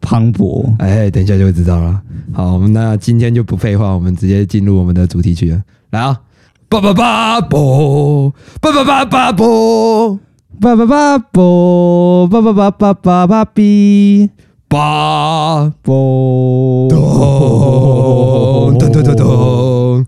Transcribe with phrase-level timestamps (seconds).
[0.00, 0.74] 磅礴？
[0.78, 2.00] 哎，等一下就会知道了。
[2.32, 5.62] 好，我们那今天就不废话，我们直接进入我们的主题曲了。
[5.90, 6.20] 来啊！
[6.68, 10.18] 叭叭叭啵，叭叭叭叭啵，
[10.60, 14.30] 叭叭叭啵，叭叭叭叭叭叭哔。
[14.66, 20.06] 八波咚咚咚咚咚，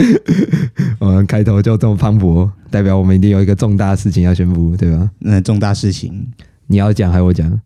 [0.98, 5.10] 我们开头就这么磅礴，代表我们一定有一个重大事情要宣布，对吧？
[5.18, 6.26] 那重大事情，
[6.68, 7.60] 你要讲还是我讲？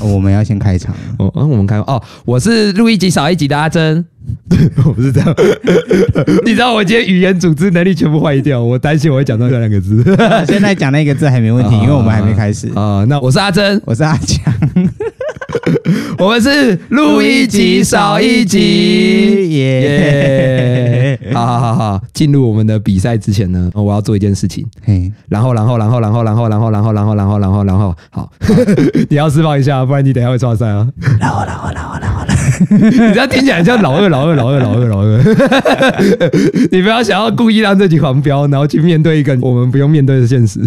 [0.00, 0.94] 我们要先开场。
[1.18, 4.04] 哦，嗯，我们开哦，我是录一集少一集的阿珍。
[4.48, 5.34] 对， 我不是这样。
[6.46, 10.02] 你知道我今天语言组织能力全部坏掉，我担心我会讲到这两个字。
[10.46, 12.68] 现在讲那个字还没问题， 因为我们还没开始。
[12.74, 14.54] 啊，那我是阿珍，我是阿强。
[16.18, 21.18] 我们是录一集少一集，耶！
[21.32, 24.66] 好好好好，进入我们的比赛之前呢，我要做一件事情。
[24.84, 28.30] 嘿，然后然后然后然后然后然后然后然后然后然后然后好，
[29.08, 30.88] 你要释放一下，不然你等下会撞衫啊。
[31.20, 32.24] 然后然后然后然后，
[32.70, 35.18] 你这样听起来像老二老二老二老二老二。
[36.70, 40.60] 你不要想要故意让自己黄标，然后去面对一个我们不用面对的现实。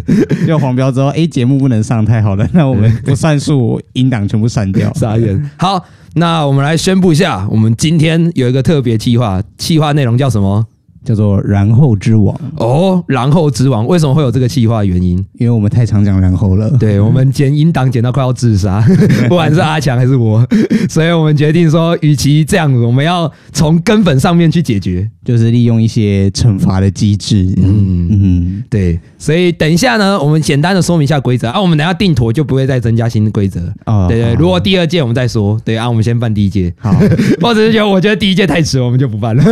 [0.48, 4.92] 要黄标之后，哎，节目不能上，太好了，那我们不算数，音档全部删掉。
[4.96, 5.50] 傻眼。
[5.58, 5.84] 好，
[6.16, 10.66] 那我们来宣布一下，我们今天有一个特别计划，计划内容叫什么？
[11.06, 14.84] 叫做“然后之王”哦，“然后之王”为什么会有这个企划？
[14.84, 15.18] 原因？
[15.40, 16.70] 因为我们太常讲“然后”了。
[16.80, 18.84] 对，我们剪音档剪到快要自杀，
[19.30, 20.46] 不管是阿强还是我，
[20.90, 27.54] 所以我们决定说，与其这样子，我们要从根本上面去解决，就是利用一些惩罚的机制。
[27.58, 29.00] 嗯嗯，对。
[29.18, 33.62] 所以等一下呢，我们简单的说明一下规则啊，我们等下定妥就不会再增加新的规则。
[33.86, 36.74] 哦，对对，如果第二届我们再说，对啊，我们先办第一届。
[36.80, 36.92] 好，
[37.42, 39.44] 或者是觉得我觉得第一届太迟，我们就不办了。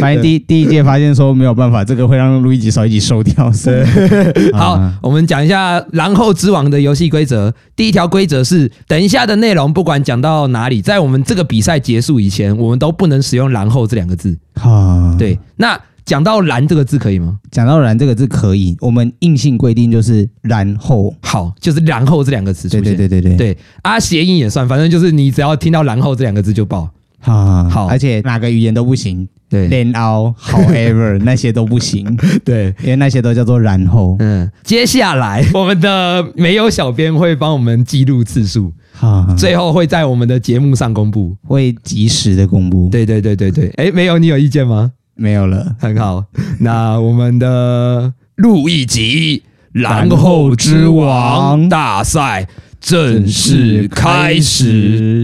[0.00, 0.81] 反正第第一届。
[0.82, 3.50] 发现说没有办法，这个会让路易吉少一集收掉。
[3.52, 3.84] 是，
[4.54, 7.52] 好，我们讲一下“然后之王”的游戏规则。
[7.74, 14.36] 第一条规则是：等一下的内容不管讲到哪里，在我们这个比赛结束以前，我们都不能使用“然后”这两个字。
[14.56, 15.38] 好，对。
[15.56, 17.38] 那讲到“然”这个字可以吗？
[17.50, 21.14] 讲到“然”这个字可以，我们硬性规定就是“然后”。
[21.22, 22.82] 好，就是“然后”这两个词出现。
[22.82, 23.54] 对对对对对。
[23.54, 26.90] 对啊，谐音也算，反正就是你只要听到“然后”这两个字就报。
[27.22, 29.26] 好，好，而且哪个语言都不行。
[29.48, 32.04] 对，然后，however， 那些都不行。
[32.42, 34.16] 对，因为那些都叫做然后。
[34.18, 42.88] 嗯，接下来 我们的没有小编会帮我们记录次数，好，最后会在我们的节目上公布，会及时的公布。
[42.90, 44.92] 对对对对对，哎，没有，你有意见吗？
[45.14, 46.24] 没有了，很好。
[46.60, 52.48] 那我们的录一集，然后之王大赛
[52.80, 55.22] 正式开始。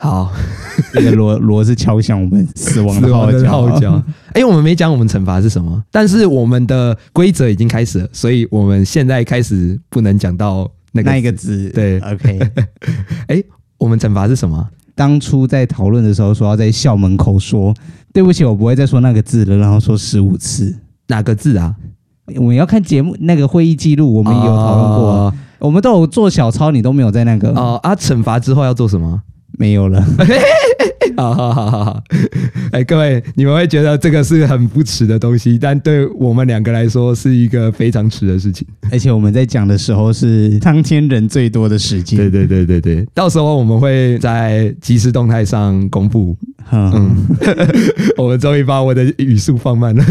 [0.00, 0.32] 好，
[0.94, 3.12] 那个锣锣是敲响我们死亡的
[3.48, 4.00] 号角。
[4.32, 11.68] 哎，我们没讲我们惩罚是什么，但是我们的规则已经开始了，所以我们现在开始不能讲到那个那一个字。
[11.70, 12.38] 对，OK。
[13.26, 13.42] 哎，
[13.76, 14.68] 我们惩罚是什么？
[14.94, 17.74] 当初在讨论的时候说要在校门口说
[18.12, 20.76] 对不起，我不会再说那个字了，然后说十五次。
[21.08, 21.74] 哪个字啊？
[22.36, 27.50] 我们要看节目那个会议记录，我们也有讨论过，哦、我们都有做小抄，你都没有在那个。
[27.54, 29.22] 哦啊，惩罚之后要做什么？
[29.58, 30.00] 没有了，
[31.16, 32.02] 好好好好好，
[32.70, 38.66] 哎，各位，你们会觉得这个是很不耻的东西，但对我们两个来说是一个非常耻的事情。
[38.90, 42.16] 而且我们在讲的时候是当天人最多的时间。
[42.16, 46.36] 对对对对对，到时候我们会在即时动态上公布。
[46.70, 47.16] 嗯，
[48.16, 50.04] 我们终于把我的语速放慢了。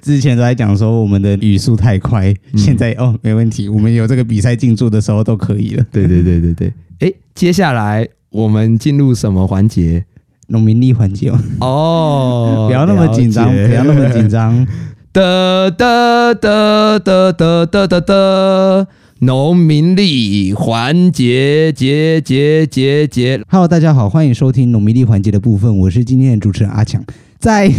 [0.00, 5.84] 之前都在讲说我们的语速太快，现在哦没问题，我们有这个比赛进驻的时候都可以了。
[5.90, 8.06] 对对对对对，哎，接下来。
[8.30, 10.04] 我们进入什么环节？
[10.48, 11.30] 农民力环节
[11.60, 14.66] 哦， 不要那么紧张，不要那么紧张。
[15.12, 18.86] 哒哒哒哒哒哒哒哒，
[19.20, 23.42] 农民力环节节节节节。
[23.48, 27.02] Hello，大家好，欢迎收听农民力环节的部分，我是今天的主持人阿强。
[27.38, 27.70] 在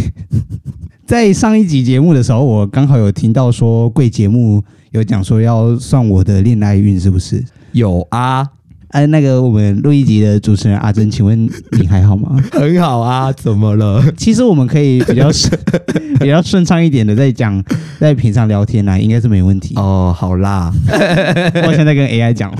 [1.06, 4.62] 在上一集节目的时候，我刚好有听到说贵节目
[4.92, 7.44] 有讲说要算我的恋爱运，是不是？
[7.72, 8.46] 有啊。
[8.90, 11.48] 哎，那个我们录一集的主持人阿珍，请问
[11.78, 12.42] 你还好吗？
[12.50, 14.04] 很好啊，怎么了？
[14.16, 15.56] 其实我们可以比较顺、
[16.18, 17.62] 比较顺畅一点的在讲，
[18.00, 19.74] 在平常聊天啊，应该是没问题。
[19.76, 20.72] 哦，好啦，
[21.66, 22.56] 我现在跟 AI 讲话。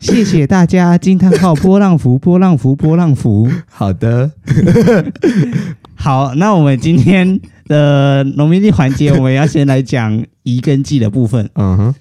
[0.00, 3.48] 谢谢大家，惊叹号波浪符，波浪符，波浪符。
[3.70, 4.30] 好的，
[5.94, 11.50] 好，那我们今天的农民地环节，我们要先来讲移跟记的部分。
[11.54, 11.94] 嗯哼。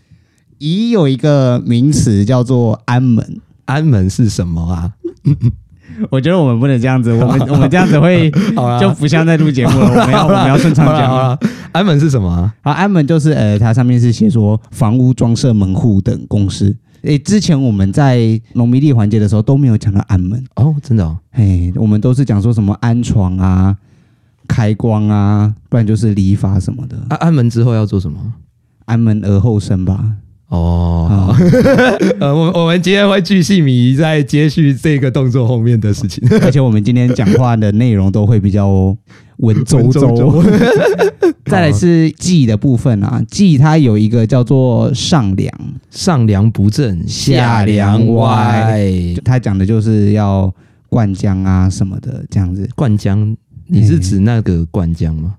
[0.59, 4.93] 宜有一个名词叫做安门，安门是什么啊？
[6.09, 8.31] 我觉得我们不能这样子，我们我们这样子会
[8.79, 9.89] 就不像在录节目了。
[9.89, 11.37] 我们要我们要顺畅讲。
[11.71, 12.53] 安门是什么啊？
[12.61, 16.75] 啊，安门就是呃，它上面是写说房屋装设门户等公司。
[17.01, 21.17] 诶，之前我们在农民历环节的时候都没有讲到安门哦，真的哦。
[21.31, 23.75] 嘿，我们都是讲说什么安床啊、
[24.47, 26.97] 开光啊，不然就是礼法什么的。
[27.09, 28.19] 啊，安门之后要做什么？
[28.85, 30.13] 安门而后生吧。
[30.49, 31.35] 哦，好
[32.19, 38.67] 呃，我我们今天会巨细靡遗在接续这个动作后面的事情， 而且我们今天讲话的内容都会比较
[39.37, 40.43] 文绉绉。
[41.45, 45.51] 再来是忌的部分啊，忌它有一个叫做上梁，
[45.89, 50.53] 上梁不正下梁歪，它讲的就是要
[50.89, 52.67] 灌浆啊什么的这样子。
[52.75, 53.35] 灌浆，
[53.67, 55.35] 你是指那个灌浆吗？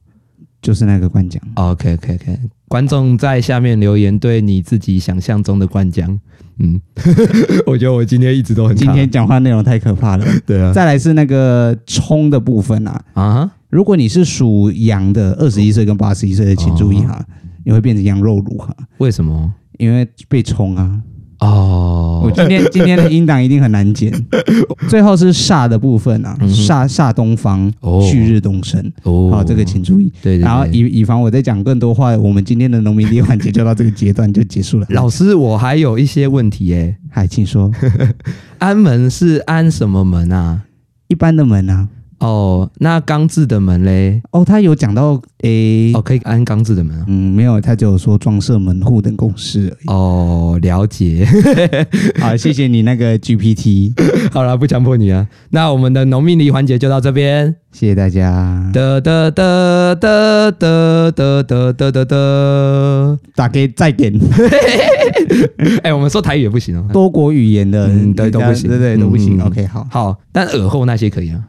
[0.63, 1.39] 就是那个灌浆。
[1.55, 2.39] OK OK OK。
[2.69, 6.19] 观众在下面留言，对你自己想象中的灌浆，
[6.59, 6.81] 嗯，
[7.67, 10.73] 我觉得我今天一直都很，今天讲话内容太可怕了， 对啊。
[10.73, 17.25] 再来是那个冲的部分啊，啊，如果你是属羊的，二十一岁跟八十一岁的，请注意哈，哦、
[17.65, 18.73] 你会变成羊肉炉哈。
[18.99, 19.53] 为什么？
[19.79, 21.01] 因为被冲啊。
[21.41, 24.13] 哦，我今天今天的音档一定很难剪。
[24.89, 27.73] 最后是煞的部分啊，煞煞东方，
[28.03, 28.93] 旭日东升。
[29.05, 30.13] 哦，好，这个请注意。
[30.23, 34.87] 对，然后以以防我再讲更多话，我们今天的农民历环节就到这个阶段就结束了。
[34.93, 37.71] 老师，我还有一些问题诶，还请说。
[38.59, 40.63] 安门是安什么门啊？
[41.09, 41.89] 一般的门啊。
[42.21, 44.23] 哦，那钢制的门嘞？
[44.31, 47.05] 哦，他有讲到诶，哦，可以安钢制的门啊？
[47.09, 49.87] 嗯，没有，他只有说装设门户等公式而已。
[49.87, 51.27] 哦，了解。
[52.21, 53.93] 好，谢谢你那个 GPT。
[54.33, 55.27] 好了，不强迫你啊。
[55.51, 58.71] 那我们的农民历环节就到这边，谢谢大家。
[58.73, 64.13] 得得得得得得得得得得，打给再点。
[65.83, 69.41] 哎，我们说台语也不行哦，多国语言的，嗯，对，都不行，对对都不行。
[69.43, 71.43] OK，好，好，但耳后那些可以啊。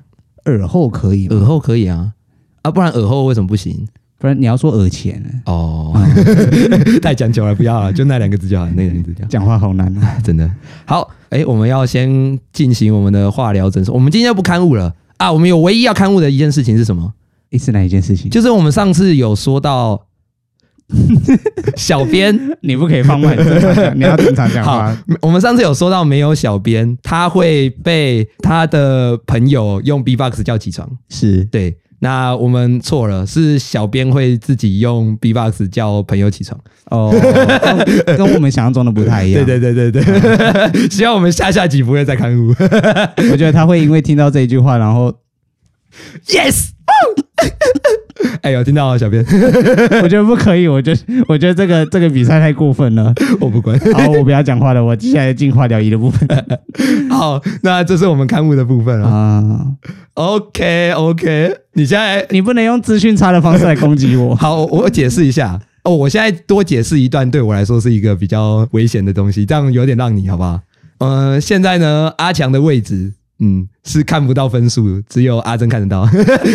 [0.46, 2.12] 耳后可以，耳后可以啊，
[2.62, 3.88] 啊，不然耳后为什么不行？
[4.18, 5.94] 不然你要说耳前哦，
[7.02, 9.28] 太讲究了，不要了，就那两个字就好，那两个字就好。
[9.30, 10.50] 讲话好难啊， 真的。
[10.86, 13.94] 好，哎，我们要先进行我们的化疗诊所。
[13.96, 17.12] 我们今天就不刊物了啊，我们有唯一要刊物的一件事情是什么？
[17.58, 18.30] 是哪一件事情？
[18.30, 20.00] 就是我们上次有说到。
[21.76, 23.38] 小编，你不可以放慢，
[23.96, 24.96] 你要正常讲话。
[25.22, 30.90] 我们上次有说到，没有小编，他会被他的朋友用 B-box 叫起床。
[31.10, 36.60] 是对，那我们错了，是小编会自己用 B-box 叫朋友起床。
[36.90, 37.10] 哦，
[38.18, 39.46] 跟我们想象中的不太一样。
[39.46, 42.54] 对对对对对， 希望我们下下集不会再刊物。
[43.32, 45.14] 我觉得他会因为听到这一句话，然后
[46.28, 46.72] Yes。
[48.42, 49.24] 哎呦，听到了，小编，
[50.04, 53.80] 我觉得不可以，我觉得，我觉得这个这个比赛太过分了， 我不管。
[53.94, 56.28] 好，我不要讲话了，我接下来进化疗仪的部分。
[57.10, 59.66] 好，那这是我们刊物的部分啊。
[60.16, 64.36] OK OK，你现在你不能用资讯差的方式来攻击我。
[64.36, 70.60] 好，我解释一下哦，我现在多解释一段，对我来说是一个比较危险的东西，这样有点让你好不好？
[71.00, 73.14] 嗯、呃，现在呢，阿强的位置。
[73.42, 76.08] 嗯，是看不到分数，只有阿珍看得到，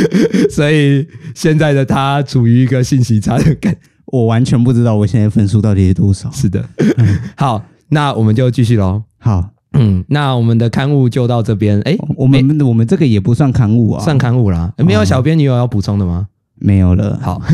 [0.48, 3.76] 所以现在的他处于一个信息差的感，
[4.06, 6.30] 我完全不知道我现在分数到底是多少。
[6.30, 6.64] 是的，
[7.36, 9.02] 好，那我们就继续喽。
[9.18, 11.80] 好，嗯，那我们的刊物就到这边。
[11.80, 14.72] 哎，我们我们这个也不算刊物啊，算刊物啦。
[14.78, 16.28] 没有小编，你有要补充的吗？
[16.58, 17.18] 没有了。
[17.22, 17.40] 好，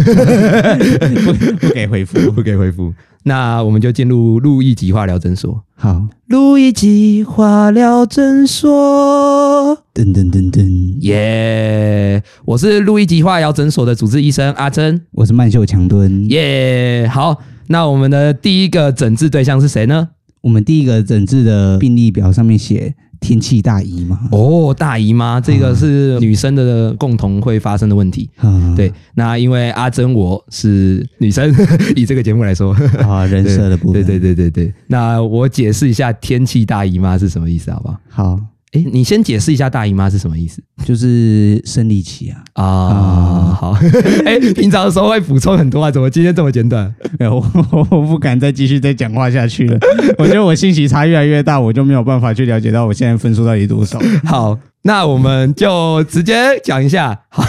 [1.25, 2.93] 不不给回复， 不给回复。
[3.25, 5.63] 那我们就进入路易吉化疗诊所。
[5.77, 9.79] 好，路易吉化疗诊所。
[9.95, 12.23] 噔噔噔噔，耶！
[12.45, 16.29] 我是路易吉化疗诊所的主治医生阿珍，我是曼秀强敦。
[16.31, 17.09] 耶！
[17.13, 20.09] 好，那我们的第一个诊治对象是谁呢？
[20.43, 22.95] 我们第一个诊治的病例表上面写。
[23.23, 28.29] 天气大姨妈哦，大姨妈这个是女生的共同会发生的问题。
[28.43, 31.55] 嗯、对，那因为阿珍我是女生，
[31.95, 34.75] 以这个节目来说啊，人设的部分，对对对对对。
[34.89, 38.01] 那我解释一下天气大姨妈是什么意思，好不好？
[38.09, 38.41] 好，
[38.73, 40.63] 哎，你先解释一下大姨妈是什么意思？
[40.85, 42.43] 就是生理期啊。
[42.55, 43.73] 啊，好。
[44.25, 46.93] 哎，平常的时候会补充很多啊，怎么今天这么简短？
[47.21, 47.47] 我
[47.91, 49.79] 我不敢再继续再讲话下去了。
[50.17, 54.01] 我觉得我信息差越来越大，我就没有办法去了解到我现在分数到底多少。
[54.25, 57.21] 好，那我们就直接讲一下。
[57.29, 57.45] 好，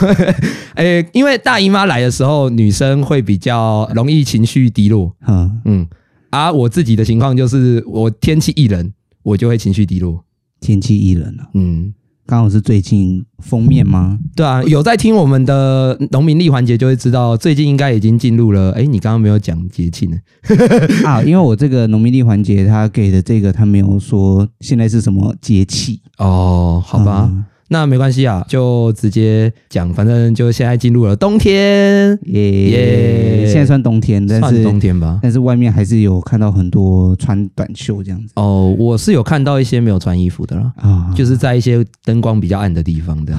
[0.75, 5.15] 哎，因为大姨妈来的时候，女生会比较容易情绪低落。
[5.25, 5.87] 嗯嗯，
[6.31, 8.91] 而、啊、我自己的情况就是，我天气一冷，
[9.23, 10.21] 我就会情绪低落。
[10.63, 11.93] 天气宜人了，嗯，
[12.25, 14.17] 刚好是最近封面吗？
[14.33, 18.71] 对啊，有在听我们的农民历环节就会知道，最近应该已经进入了。
[18.71, 20.17] 哎，你刚刚没有讲节气呢？
[21.03, 27.29] 啊，因为我这个农民历环节他给的这个，他没有说现在是什么节气哦，好吧。
[27.29, 38.33] 嗯那没关系啊，就直接讲，反正就现在进入了冬天，耶耶，现在算冬天，但是算冬天吧，但是外面还是有看到很多穿短袖这样子。
[38.35, 43.33] 哦，我是有看到一些没有穿衣服的啦，啊，就是在一些灯光比较暗的地方的。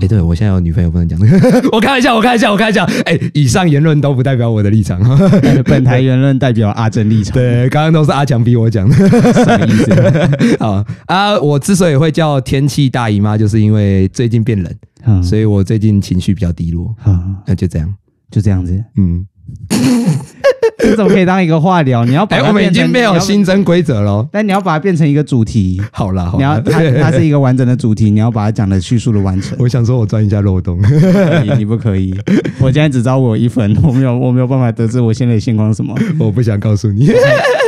[0.00, 1.68] 哎，对，我现在有女朋友，不能讲这个。
[1.72, 2.84] 我开玩笑，我开玩笑，我开玩笑。
[3.06, 5.00] 哎，以上言论都不代表我的立场，
[5.66, 7.34] 本台言论代表阿珍立场。
[7.34, 10.56] 对，刚刚都是阿强逼我讲的，什么意思？
[10.60, 13.79] 好啊，我之所以会叫天气大姨妈，就是因为。
[13.80, 14.70] 对，最近变冷，
[15.06, 16.94] 嗯、所以我最近情绪比较低落。
[17.06, 17.94] 嗯、那就这样，
[18.30, 18.84] 就这样子。
[18.98, 19.26] 嗯，
[20.78, 22.04] 这怎么可以当一个话聊？
[22.04, 25.80] 你要把、欸、我们已经没有新增规则了，但你要把它变成一个主题。
[25.92, 29.56] 好了，你要它 它是一个完整的主题，你要把它讲的叙述的完成。
[29.58, 30.78] 我想说，我钻一下漏洞。
[31.42, 32.14] 你你不可以，
[32.60, 35.94] 我现在只招我一分，我没有我没有办法得知我现在的现况什么。
[36.20, 37.08] 我不想告诉你。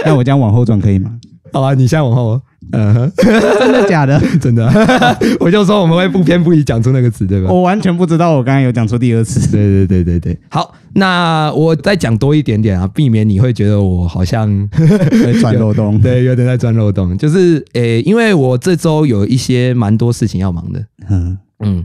[0.05, 1.11] 那我这样往后转可以吗？
[1.55, 2.39] 好啊，你现在往后。
[2.71, 4.21] 嗯哼，真的假的？
[4.41, 4.67] 真的，
[5.41, 7.51] 我就说我们会不偏不倚讲出那个词，对吧？
[7.53, 9.51] 我完全不知道，我刚刚有讲出第二次。
[9.51, 10.39] 对对对对对。
[10.49, 14.69] 好，那我再讲多一点点啊，避免你会觉得我好像
[15.11, 16.01] 在 钻漏洞。
[16.01, 17.17] 对，有点在钻漏洞。
[17.19, 20.85] 就是诶、欸，因为我这周有一些蛮多事情要忙的。
[21.11, 21.85] 嗯嗯。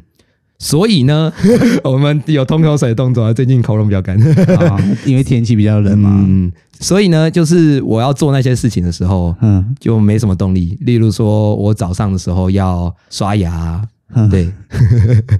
[0.59, 1.31] 所以呢，
[1.83, 4.17] 我们有通口水的动作啊，最近喉咙比较干，
[5.05, 6.09] 因为天气比较冷嘛。
[6.27, 10.77] 嗯，所以呢，就是我要做那些事情的时候，嗯，就没什么动力。
[10.81, 13.81] 例如说，我早上的时候要刷牙，
[14.29, 14.51] 对，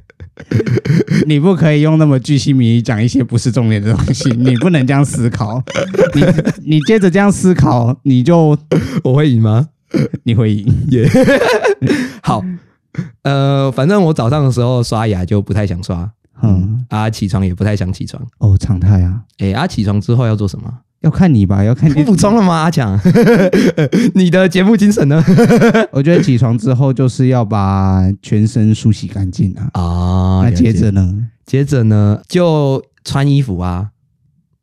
[1.28, 5.64] 你不可以用那么巨细靡遗讲一些不是重点的东西， 你不能这样思考。
[6.14, 6.24] 你
[6.76, 8.58] 你接着这样思考，你就
[9.04, 9.70] 我会赢吗？
[10.24, 11.10] 你会赢，耶，
[12.22, 12.44] 好。
[13.22, 16.10] 呃，反正我早上的时候刷牙就不太想刷，
[16.42, 20.74] 嗯，啊，起床也不太想起床，哦，常态啊，哎，啊，起床之后要做什么？
[21.02, 22.56] 要看你吧，要看你 补充了吗？
[22.56, 23.00] 阿强，
[24.16, 25.24] 你的节目精神呢？
[25.92, 31.28] 我觉得起床之后就是要把全身梳洗干净啊，啊，那接着呢？
[31.46, 33.90] 接着呢就穿衣服啊。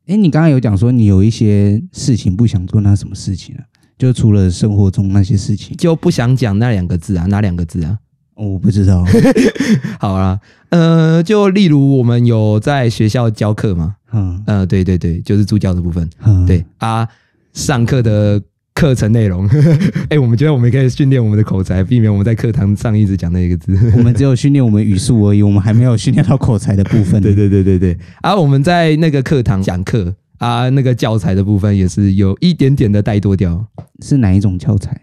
[0.06, 3.64] 哎，你刚刚有讲说你有一些事情不想做，那什么事情啊？
[3.96, 7.24] 就除了生活中那些事情，就不想讲那两个字啊？
[7.26, 7.96] 哪两个字啊？
[8.36, 9.04] 我不知道，
[10.00, 10.38] 好啦，
[10.70, 17.06] 呃，就例如我们有在学校教课嘛，嗯，呃，对对对，就是助教的部分，嗯，对啊，
[17.52, 18.42] 上课的
[18.74, 19.48] 课程内容，
[20.10, 23.72] 哎，我们觉得我们可以训练我们的口才，避免我们在课堂上一直讲那个字。
[23.96, 27.22] 我们只有训练我们语速而已，我们还没有训练到口才的部分。
[27.22, 33.64] 对对对对对，啊，我们在那个课堂讲课啊，那个教材的部分也是有一点点的带多掉。
[34.02, 35.00] 是哪一种教材？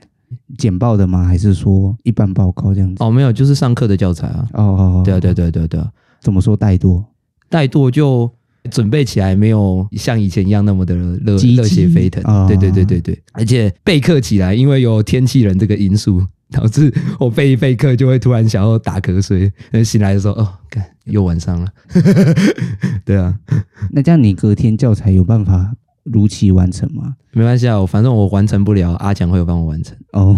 [0.58, 1.25] 简报的吗？
[1.25, 3.03] 还是说一般报告这样子？
[3.03, 4.48] 哦，没有，就是上课的教材啊。
[4.53, 5.81] 哦哦哦，对啊，对对对对，
[6.22, 7.03] 怎么说怠惰？
[7.50, 8.31] 怠惰就
[8.70, 12.24] 准备起来没有像以前一样那么的热热血沸腾。
[12.24, 19.51] 哦、对对对对对，而且备课起来，因为有天气人这个因素，导致我备一备课就会突然想要打瞌睡。
[19.84, 21.67] 醒来的时候，哦，看，又晚上了。
[23.03, 23.38] 对啊，
[23.91, 27.15] 那这样你隔天教材有办法如期完成吗？
[27.34, 29.96] 没关系啊，我反正我完成不了，阿强会有帮我完成。
[30.12, 30.36] 哦，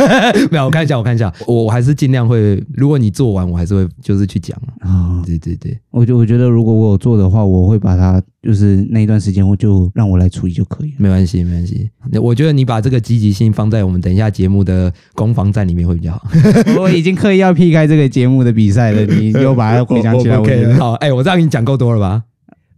[0.52, 2.62] 没有，我看一下，我看一下，我我还是尽量会。
[2.74, 4.90] 如果你做完，我还是会就是去讲啊。
[4.90, 10.96] 哦，对对对，我就我觉得如果我有做的话，我会把它就是那一段时间，我就让我来处理就可以了。
[10.98, 11.88] 没关系，没关系。
[12.20, 16.28] 我觉得你把这个积极性放在我们等一下节目的攻防战里面会比较好。
[16.78, 20.92] 我已经刻意要避开这个节目的比赛了，你又把它回想起来， 我觉得好。
[20.94, 22.22] 哎，我这样已经讲够多了吧？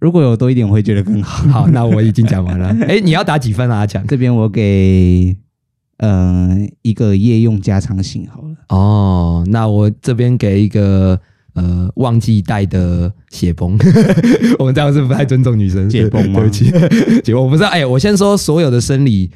[0.06, 1.48] 如果有多一点，我会觉得更好。
[1.50, 2.68] 好，那我已经讲完了。
[2.86, 3.78] 哎，你要打几分啊？
[3.78, 5.36] 阿强，这边我给
[5.98, 8.54] 呃一个夜用加长型好了。
[8.68, 11.18] 哦，那我这边给一个
[11.54, 13.76] 呃忘记带的血崩。
[14.60, 15.90] 我们这样是不太尊重女生。
[15.90, 16.38] 血崩吗？
[16.38, 16.54] 对不
[17.24, 17.68] 起， 我不知道。
[17.70, 19.28] 哎，我先说所有的生理。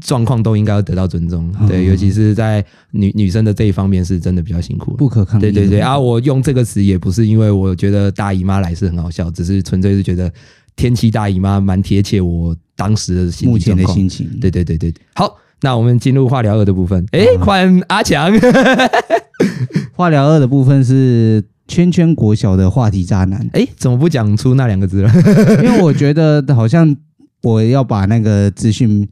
[0.00, 5.42] 状况都应该要得到尊重，对，尤其是在女女生的这一方面，是真的比较辛苦，不可抗力。
[5.42, 10.32] 对对对，啊，我用这个词也不是因为我觉得大姨妈来是很好笑，只是纯粹是觉得
[10.74, 14.28] 天气大姨妈蛮贴切我当时的心情，目前的心情。
[14.40, 17.04] 对对对对，好，那我们进入化疗二的部分。
[17.12, 18.32] 哎，换阿强。
[19.94, 23.46] 化疗二的部分是圈圈国小的话题渣男。
[23.52, 25.12] 哎，怎么不讲出那两个字了？
[25.62, 26.96] 因为我觉得好像
[27.42, 29.06] 我要把那个资讯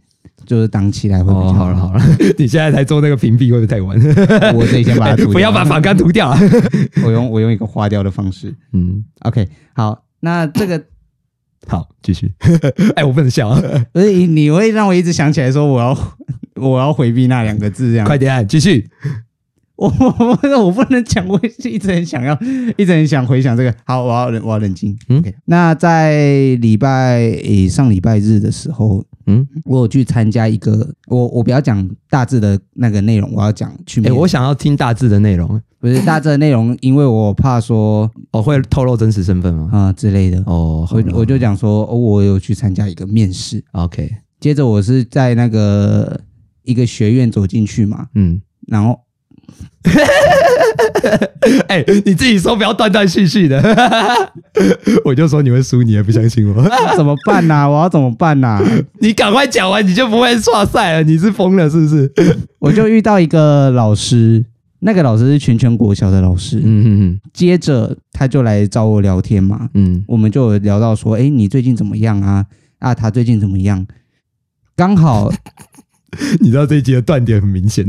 [0.49, 1.67] 就是挡起来会比较好。
[1.67, 2.03] 哦，好了好了，
[2.39, 3.95] 你现在才做那个屏蔽会不会太晚？
[4.57, 5.33] 我自己先把它涂掉。
[5.33, 6.29] 不要把反干涂掉。
[6.29, 6.41] 啊
[7.05, 8.55] 我用我用一个花掉的方式。
[8.73, 10.83] 嗯，OK，好，那这个。
[11.67, 12.33] 好，继续。
[12.97, 13.55] 哎，我不能笑，
[13.93, 16.17] 所以你会让我一直想起来说我要
[16.55, 18.07] 我要回避那两个字，这样。
[18.07, 18.89] 快点，继续。
[19.81, 19.87] 我
[20.43, 22.37] 我我不能讲，我一直很想要，
[22.77, 23.73] 一直很想回想这个。
[23.85, 24.99] 好，我要我要冷静。
[25.09, 25.33] 嗯，okay.
[25.45, 34.03] 那在礼拜诶上礼拜日的时候，嗯，我有去参加一个，我我不要讲大致的那个内容，我要讲去。
[34.05, 39.69] 哎，我想要听大致的内容，不是大致的内容，因为我怕说我会透露真实身份吗？
[39.73, 40.43] 啊之类的。
[40.47, 43.63] 哦，我我就讲说，哦，我有去参加一个面试。
[43.71, 46.21] OK，接着我是在那个
[46.65, 48.99] 一个学院走进去嘛，嗯，然后。
[51.69, 53.63] 哎、欸，你自己说不要断断续续的，
[55.05, 56.63] 我就说你会输，你也不相信我？
[56.97, 57.69] 怎么办呢、啊？
[57.69, 58.63] 我要怎么办呢、啊？
[59.01, 61.03] 你赶快讲完，你就不会错赛了。
[61.03, 62.13] 你是疯了是不是？
[62.59, 64.45] 我就遇到一个老师，
[64.81, 66.59] 那个老师是全全国小的老师。
[66.59, 67.21] 嗯嗯嗯。
[67.33, 69.71] 接着他就来找我聊天嘛。
[69.75, 70.05] 嗯。
[70.09, 72.45] 我们就聊到说，哎、欸，你最近怎么样啊？
[72.81, 73.87] 啊，他最近怎么样？
[74.77, 75.33] 刚好。
[76.41, 77.85] 你知道这一集的断点很明显，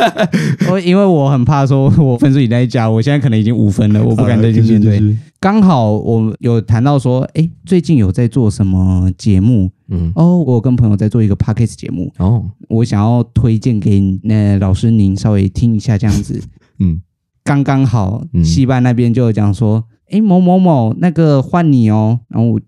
[0.70, 5.16] 我因为我很怕说，我分数以那一家，我现在可能已经五分了，我不敢再去面对。
[5.38, 9.70] 刚好我有谈到说，哎，最近有在做什么节目？
[9.88, 16.42] 嗯，哦，我跟朋友在做一个 podcast 节目，哦，我想要推荐给那老师您稍微听一下这样子。
[16.80, 17.02] 嗯，
[17.44, 22.60] 刚刚好，戏班那边就讲说，哎，某某某，那个换你哦，然后我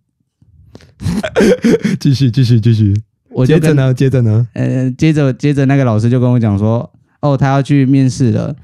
[1.99, 2.95] 继续继续继续。
[3.35, 8.55] 我接着呢，接着呢，呃，接着接着那个老师就跟我讲说，哦，他要去面试了。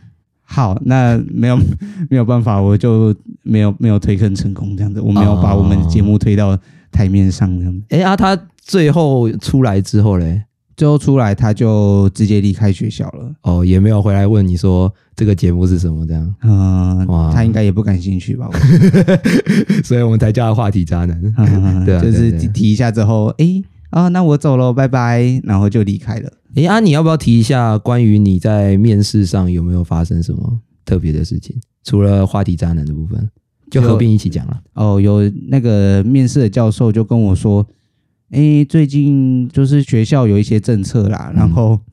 [0.50, 1.58] 好，那没有
[2.08, 6.58] 没有办法，我就没有没有推坑成功这样子，我没有把我们节目推到
[6.90, 7.82] 台面上这样子。
[7.90, 10.42] 哎、哦、啊，他最后出来之后嘞，
[10.74, 13.30] 最后出来他就直接离开学校了。
[13.42, 16.34] 哦，也没有回来问你说这个节目是什么这样。
[16.42, 18.48] 嗯，哇，他应该也不感兴趣吧？
[19.84, 21.20] 所以我们才叫他话题渣男。
[21.36, 23.62] 嗯、对、啊，就是提一下之后，哎。
[23.90, 26.32] 啊、哦，那我走了，拜拜，然后就离开了。
[26.54, 31.56] 哎，啊，你要不要提一下关于你在面试上有没有发生什么特别的事情？
[31.84, 33.30] 除了话题渣男的部分，
[33.70, 34.60] 就合并一起讲了。
[34.74, 37.66] 哦，有那个面试的教授就跟我说，
[38.30, 41.78] 哎，最近就是学校有一些政策啦，然后。
[41.80, 41.92] 嗯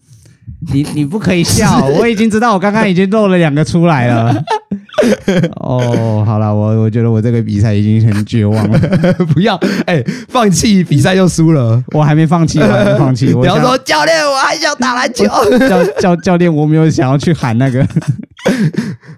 [0.72, 4.43] 你你不可以笑，我已经知道，我刚刚已经漏了两个出来了。
[5.62, 8.80] 哦，好了，我我觉得我这个比赛已经很绝望了。
[9.34, 13.34] 不要，哎、欸，放弃比赛就输了，我还没放弃，我还没放弃。
[13.34, 15.26] 我 要说教练，我还想打篮球。
[15.68, 17.88] 教教教练，我没有想要去喊那个。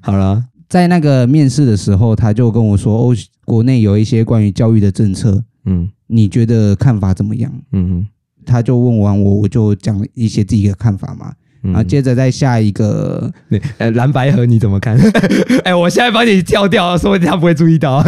[0.01, 7.51] 好了，在那个面试的时候，他就跟我说，哦，国内有一些关于教育的政策，嗯，你觉得看法怎么样？
[7.71, 8.07] 嗯嗯。
[8.49, 13.31] 他就问完我，我就讲一些自己的看法嘛，然后接着再下一个，
[13.77, 14.97] 呃，蓝白盒你怎么看？
[15.63, 18.03] 哎，我现在帮你跳掉，说不定他不会注意到。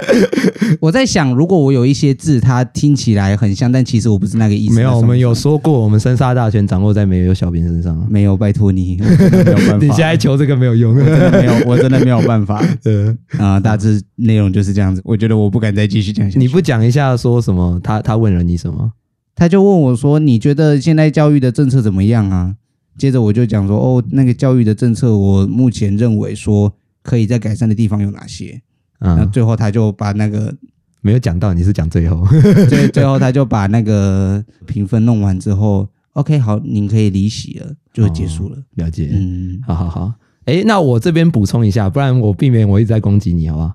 [0.80, 4.74] 我在想，如果我有一些字，它听起来很像，但其实我不是那个意思。
[4.74, 8.06] 没有，我们有说过，我们生杀大权掌握在没有小编身上。
[8.08, 9.86] 没有，拜托你，我真的没有办法。
[9.86, 12.62] 你现在求这个没有用，我真的没有，我真的没有办法。
[12.84, 15.00] 呃啊，大致内容就是这样子。
[15.04, 16.38] 我觉得我不敢再继续讲下去。
[16.38, 17.80] 你不讲一下说什么？
[17.82, 18.92] 他他问了你什么？
[19.36, 22.54] 他就问我说：“你觉得现在教育的政策怎么样啊？”
[22.96, 28.60] 接着我就讲说：“哦，那个教育的政策，我目前认为说可以在改善的地方有哪些？”
[29.00, 30.54] 嗯，那最后他就把那个
[31.00, 32.26] 没有讲到，你是讲最后，
[32.68, 38.56] 最 最后他就把那个评分弄完之后，OK，好，您可以离席了，就结束了。
[38.56, 40.12] 哦，了解，嗯，好好好。
[40.44, 43.74] 哎，那我这边补充一下，不然我避免我一直在攻击你，好不好？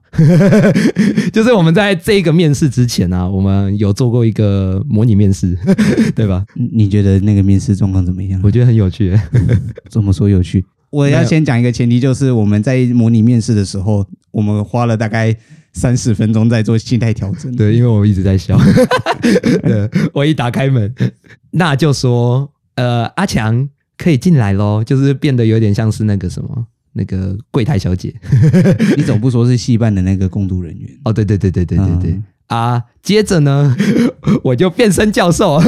[1.34, 5.58] 就是我们在这个面试之前呢、啊，我们有做过一个模拟面试，
[6.16, 6.46] 对吧？
[6.72, 8.40] 你觉得那个面试状况怎么样？
[8.44, 9.18] 我觉得很有趣。
[9.90, 10.64] 怎么说有趣？
[10.92, 15.36] 我要先讲一个前提，就是我们在模拟面试的时候，我们花了大概
[15.74, 17.56] 三十分钟在做心态调整。
[17.56, 18.60] 对，因为我一直在笑。
[19.64, 20.94] 对，我一打开门，
[21.52, 23.68] 那就说，呃，阿强。
[24.00, 28.16] 可以进来喽，就是变得有点像是那个什么那个柜台小姐。
[28.96, 30.90] 你总不说是戏班的那个工读人员？
[31.04, 32.22] 哦，对对对对对对对。
[32.50, 33.76] 啊，接着呢，
[34.44, 35.62] 我就变身教授。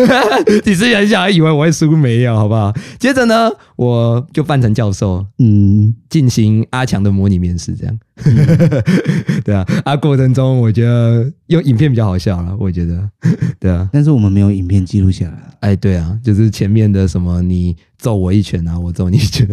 [0.66, 2.74] 你是很想以为我会输没有，好不好？
[3.00, 8.00] 接着呢，我就扮成教授，嗯，进行阿强的模拟面试，这样。
[9.46, 13.10] 对啊，啊，过程中我觉得用影片比较好笑了，我觉得，
[13.60, 13.88] 对啊。
[13.94, 15.38] 但是我们没有影片记录下来。
[15.60, 19.48] 哎，对啊，就是前面的什么，你揍我一拳啊，我揍你一拳，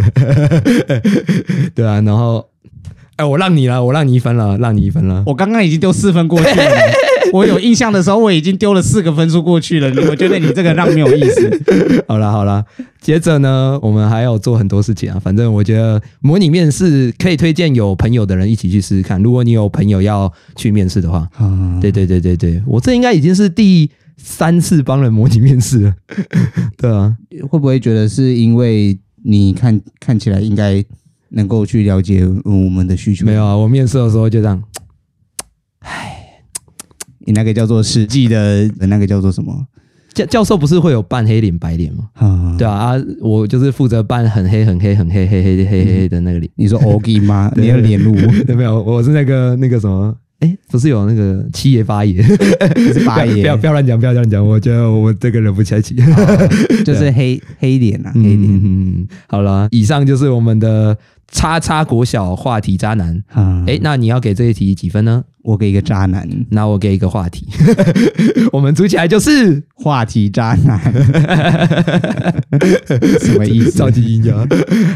[1.74, 2.46] 对啊，然后。
[3.18, 5.24] 哎，我让你了，我让你一分了，让你一分了。
[5.26, 6.64] 我刚刚已经丢四分过去了。
[7.34, 9.88] 我有印象的时候，我已经丢了四个分数过去了。
[10.08, 11.62] 我觉得你这个让没有意思。
[12.06, 12.64] 好了好了，
[13.02, 15.20] 接着呢，我们还要做很多事情啊。
[15.22, 19.20] 反正我觉得模拟面试可以推荐有朋友的人一起去试试看。
[19.20, 25.94] 如果你有朋友要去面试的话，嗯、对对对对对，我这应该已经是第三次帮人模拟面试了。
[26.78, 27.14] 对啊，
[27.50, 30.82] 会不会觉得是因为你看看起来应该？
[31.30, 33.26] 能够去了解我们的需求？
[33.26, 34.62] 没有啊，我面试的时候就这样。
[35.80, 36.42] 唉，
[37.20, 39.66] 你那个叫做实际的，那个叫做什么？
[40.14, 42.08] 教教授不是会有扮黑脸白脸吗？
[42.20, 46.50] 嗯、对啊，啊，我就是负责扮很黑很黑很黑黑黑黑黑黑的那个脸。
[46.56, 47.52] 你说 OG 吗？
[47.56, 48.14] 你的脸录？
[48.56, 50.16] 没有，我是那个那个什么？
[50.40, 52.22] 哎，不是有那个七爷八爷？
[52.22, 53.42] 是八爷？
[53.42, 54.44] 不要不要乱讲，不要乱讲。
[54.44, 55.94] 我觉得我这个人不客气，
[56.84, 59.08] 就是黑黑脸啊，黑脸。
[59.28, 60.96] 好了，以上就是我们的。
[61.30, 63.22] 叉叉国小话题渣男，
[63.66, 65.22] 哎、嗯，那你要给这一题几分呢？
[65.42, 67.46] 我给一个渣男，那我给一个话题，
[68.52, 70.80] 我们组起来就是话题渣男，
[73.20, 73.70] 什么意思？
[73.72, 74.46] 超级阴阳。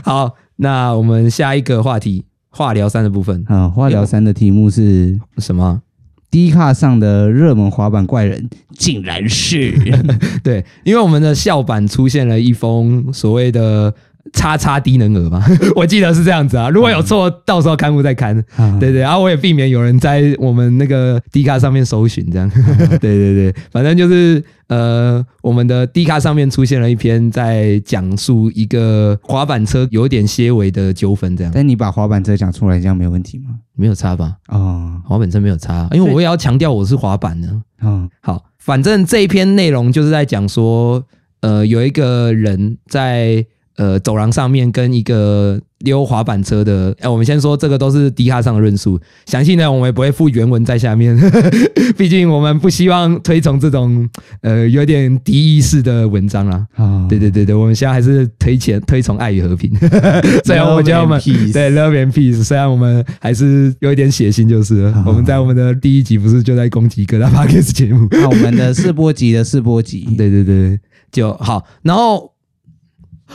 [0.02, 3.44] 好，那我们下一个话题，化疗三的部分。
[3.46, 5.82] 啊，化疗三的题目是什么
[6.30, 9.72] ？Dcard 上的热门滑板怪人，竟然是
[10.42, 13.94] 对，因为我们的校版出现了一封所谓的。
[14.32, 15.44] 叉叉低能儿嘛，
[15.76, 16.68] 我记得是这样子啊。
[16.68, 18.34] 如果有错，到时候刊物再看。
[18.80, 22.50] 对对，然后我也避免有人在我们那个 D 卡上面搜寻这样。
[22.98, 31.52] 对对对，反正就是呃，我们的 D 卡上面出现了一篇在讲述一个滑板车有点些微的纠纷这样。
[31.54, 33.50] 但你把滑板车讲出来，这样没有问题吗？
[33.76, 34.36] 没有差吧？
[34.48, 37.48] 哦，滑板车没有差，因为我也要强调我是滑板的。
[37.82, 41.04] 嗯，好，反正这一篇内容就是在讲说，
[41.42, 43.44] 呃，有一个人在。
[43.76, 51.18] 呃，走廊上面跟一个溜滑板车的，哎，我们先说这个都是低卡上的论述，详细呢我们也不会附原文在下面，
[51.96, 54.08] 毕竟我们不希望推崇这种
[54.42, 56.66] 呃有点敌意式的文章啦。
[56.76, 59.72] 啊，对对对对，我们现在还是推前推崇爱与和平，
[60.44, 61.20] 虽然我觉得我们
[61.52, 65.04] 对 Love and Peace，虽然我们还是有一点血腥，就是了。
[65.06, 70.78] 我们在我们的第一集不是就在攻击各大 Podcast 节目，那我们的试播集的试播集，对对对，
[71.10, 72.31] 就好，然后。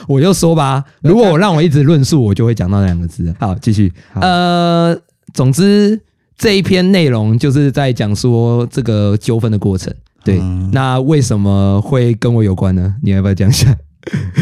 [0.06, 3.34] 我就说吧，如果我让我一直论述，我就会讲到那两个字。
[3.40, 3.92] 好，继续。
[4.14, 4.96] 呃，
[5.34, 6.00] 总之
[6.36, 9.92] 这一篇内容就是在讲说这个纠纷的过程。
[10.24, 10.40] 对，
[10.72, 12.94] 那为什么会跟我有关呢？
[13.02, 13.76] 你要不要讲一下？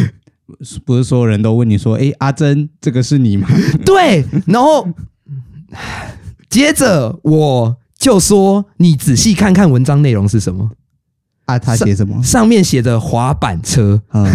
[0.84, 3.48] 不是所有人都问你说：“哎，阿珍，这个是你吗？”
[3.84, 4.88] 对，然后
[6.48, 10.70] 接着我就说：“你仔细看看文章内容是什么。”
[11.46, 12.14] 啊，他写什么？
[12.16, 14.26] 上，上面写着滑板车，嗯、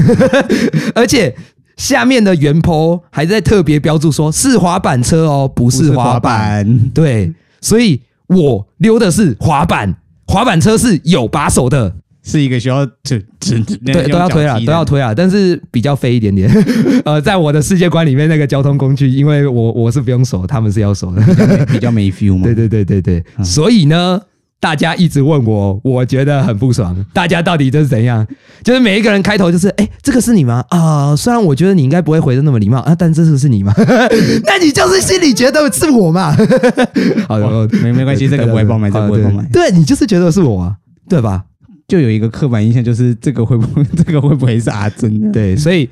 [0.95, 1.35] 而且
[1.77, 6.19] 下面的原 po 还在特别标注说是滑板车哦，不是滑板。
[6.19, 9.93] 滑板对，所以我溜的是滑板，
[10.25, 11.93] 滑板车是有把手的，
[12.23, 16.49] 是一个需要就就对都要推啊，都要推啊，但是比较废一点点。
[17.03, 22.43] 呃，在我的世界观里面，那个交通工具，因为我我是不用手，他们是要手的，比较没 feel 嘛。
[22.47, 24.21] 对对对对对，嗯、所以呢。
[24.61, 26.95] 大家一直问我，我觉得很不爽。
[27.11, 28.25] 大家到底这是怎样？
[28.63, 30.63] 就是每一个人开头就是，哎，这个是你吗？
[30.69, 33.73] 啊，虽然我觉得你应该不会回的那么礼貌啊，但这个是你吗？
[34.45, 36.31] 那你就是心里觉得是我嘛？
[37.27, 39.43] 好的，没没关系，这个不会爆买，这个不会爆买。
[39.51, 40.75] 对，你就是觉得是我啊，
[41.09, 41.43] 对吧？
[41.87, 45.31] 就有一个刻板印象，就是这个会不会， 这个会不会是阿珍？
[45.31, 45.89] 对，所以。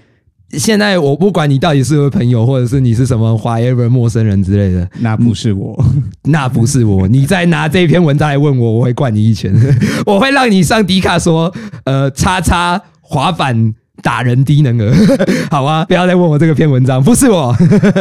[0.53, 5.77] 现在我不管你到底是我朋友，或者是你是什么 whatever 陌生人之类的，那不是我，
[6.25, 7.07] 那不是我。
[7.07, 9.53] 你再拿这篇文章来问我，我会灌你一拳，
[10.07, 14.91] 我会让你上迪卡说，呃，叉叉滑板打人低能儿，
[15.51, 17.55] 好啊，不要再问我这个篇文章，不是我，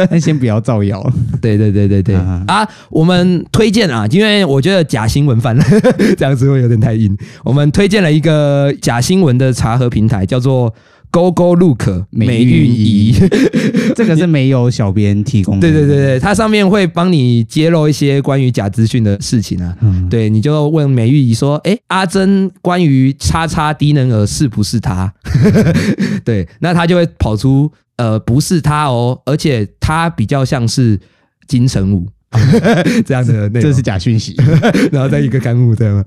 [0.09, 1.07] 那先不要造谣。
[1.39, 5.63] 对对对对对啊，啊，我们推荐啊，因为我觉得假新闻犯了，
[6.17, 7.15] 这样子会有点太硬。
[7.43, 10.73] 我们推荐了一个假新闻的查核平台，叫做。
[11.11, 13.13] GoGoLook 美运仪，
[13.95, 15.61] 这个是没有小编提供的。
[15.61, 19.75] 对对对对，它上面会帮你揭露一些关于假资讯的事情啊。
[19.81, 25.11] 嗯、对，你就问美运仪说：“哎，阿珍，关于叉叉低能儿是不是他？”
[26.23, 30.99] 对，那他就会跑出呃，不是他哦，而且他比较像是
[31.47, 32.07] 金城武。
[33.05, 34.35] 这样的内容，这是假讯息，
[34.91, 36.03] 然后再一个刊物，对吗？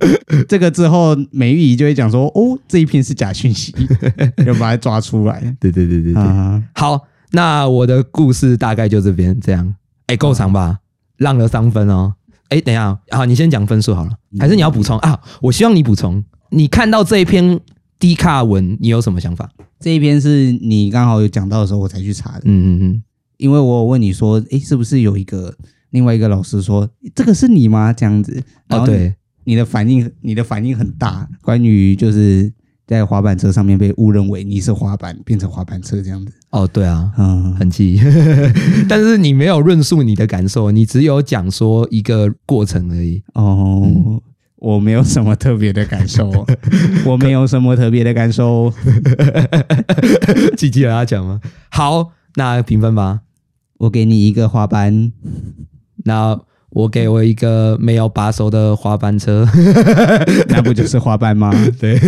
[0.48, 3.74] 这个之后美玉姨就会讲说，哦，这一篇是假讯息，
[4.46, 5.40] 要把它抓出来。
[5.58, 7.00] 对对对对对，啊、好，
[7.32, 9.74] 那我的故事大概就这边这样，
[10.06, 10.78] 哎，够长吧？
[11.16, 12.14] 让了三分哦。
[12.48, 15.18] 哎，等一下，好，你先讲分数好了，还是你要补充啊？
[15.40, 16.22] 我希望你补充。
[16.50, 17.58] 你看到这一篇
[17.98, 19.50] 低卡文，你有什么想法？
[19.80, 22.42] 这一篇是你刚好有讲到的时候，我才去查的。
[22.44, 23.02] 嗯嗯嗯，
[23.38, 25.54] 因为我有问你说，哎，是不是有一个
[25.92, 27.92] 另外一个老师说这个是你吗？
[27.92, 32.52] 这样子，哦，对，你的反应，你的反应很大，关于就是
[32.86, 36.32] 在滑板车上面被误认为你是滑板变成滑板车这样子。
[36.50, 38.00] 哦，对啊，嗯，很气，
[38.88, 43.22] 但是你没有论述你的感受，你只有讲说一个过程而已。
[43.34, 43.82] 哦。
[43.84, 44.20] 嗯
[44.62, 46.30] 我没有什么特别的感受，
[47.04, 48.72] 我没有什么特别的感受。
[50.56, 51.40] 记记得他讲吗？
[51.68, 53.22] 好，那评分吧。
[53.78, 55.10] 我给你一个滑板，
[56.04, 56.38] 那
[56.70, 59.46] 我给我一个没有把手的滑板车，
[60.48, 61.52] 那不就是滑板吗？
[61.78, 61.98] 对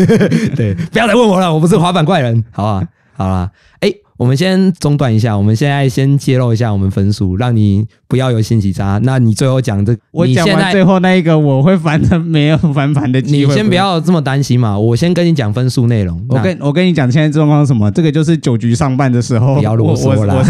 [0.57, 2.89] 对， 不要再问我了，我不是滑板怪人，好吧？
[3.17, 3.93] 好啦，哎。
[4.17, 9.01] 我们先中断一下，我们现在先揭露一下我们分数，让你不要有信息差。
[9.03, 13.51] 那你最后讲这，我讲完最后那一个，我会翻的没有翻盘的机会。
[13.53, 16.25] 你先不要这么担心嘛，我先跟你讲分数内容。
[16.29, 17.91] 我跟我跟你讲现在状况是什么？
[17.91, 20.45] 这个就是九局上半的时候，不要啰嗦了。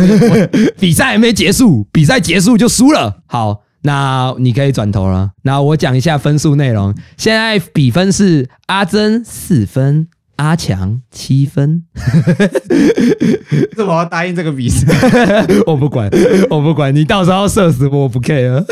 [0.79, 3.21] 比赛还没结束，比赛结束就输了。
[3.27, 5.31] 好，那你可以转头了。
[5.43, 6.95] 那我讲一下分数内容。
[7.17, 10.09] 现在比分是阿珍四分。
[10.37, 11.85] 阿强七分，
[13.77, 14.87] 这我要答应这个比赛，
[15.67, 16.11] 我不管，
[16.51, 18.65] 我不管你到时候射死我，我不 care。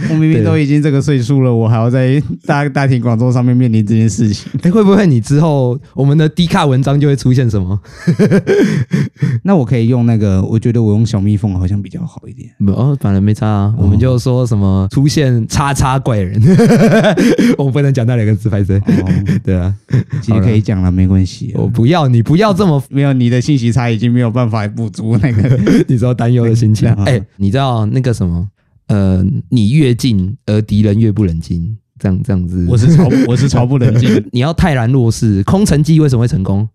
[0.08, 4.50] 我明明都已经这个岁数了，我还要在大大庭广众上面面临这件事情。
[4.62, 7.78] 哎，会不会你之后我们的低卡文章就会出现什么？
[9.42, 12.50] 那我可以用那个，我觉得我用小蜜蜂好像比较好一点。
[12.68, 13.74] 哦，反正没差啊。
[13.76, 16.40] 我们就说什么出现叉叉怪人，
[17.58, 18.80] 我不能讲那两个字，拍摄。
[19.44, 19.74] 对啊，
[20.22, 21.52] 其实可以讲了，没关系。
[21.54, 25.58] 我不要你不要这么没有你的信息差已经没有办法补足那个
[25.88, 26.88] 你知道担忧的心情。
[27.04, 28.48] 哎，你知道那个什么？
[28.90, 32.66] 呃，你越近，而敌人越不冷静，这样这样子。
[32.68, 34.20] 我是超，我是超不冷静。
[34.32, 36.68] 你要泰然若市，空城计为什么会成功？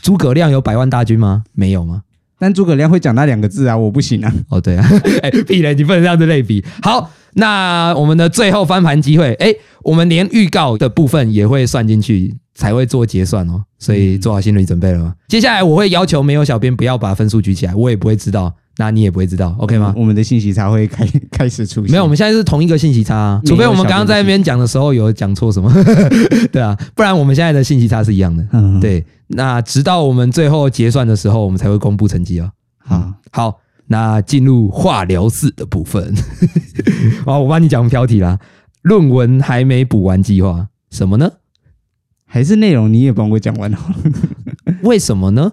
[0.00, 1.42] 诸葛亮有百万大军吗？
[1.52, 2.02] 没有吗？
[2.38, 4.32] 但诸葛亮会讲那两个字啊，我不行啊。
[4.48, 4.88] 哦，对啊，
[5.22, 6.64] 哎，屁嘞，你不能这样子类比。
[6.82, 13.64] 好，那我们的最后翻盘机会，哎，我们连预告的部分也会算进去，才会做结算哦。
[13.80, 15.14] 所以做好心理准备了吗？
[15.26, 18.54] 接下来我会要求没有小编不要把分数举起来，我也不会知道。
[18.76, 19.94] 那你也不会知道，OK 吗？
[19.96, 21.92] 我们的信息差会开 开始出现。
[21.92, 25.72] 没有，我们现在是同一个信息差啊，除非我们刚刚在那边讲的时候有讲错什么，
[26.50, 28.44] 对啊，不然我们现在的信息差是一样的。
[28.52, 29.04] 嗯，对。
[29.28, 32.50] 那直到我们最后结算的时候，我们才会公布成绩哦。
[32.78, 36.14] 好，好，那进入化疗室的部分。
[37.24, 38.38] 好，我帮你讲标题啦。
[38.82, 41.30] 论文还没补完计划，什么呢？
[42.34, 43.78] 还是内容你也帮我讲完了？
[44.82, 45.52] 为什么呢？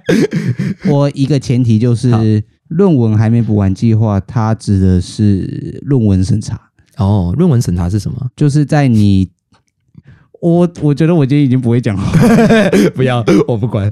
[0.86, 6.60] 我一个前提就是论文还没补完计划，它指的是论文审查。
[6.98, 8.28] 哦，论文审查是什么？
[8.36, 9.30] 就是在你
[10.42, 12.12] 我我觉得我今天已经不会讲话，
[12.94, 13.90] 不要，我不管。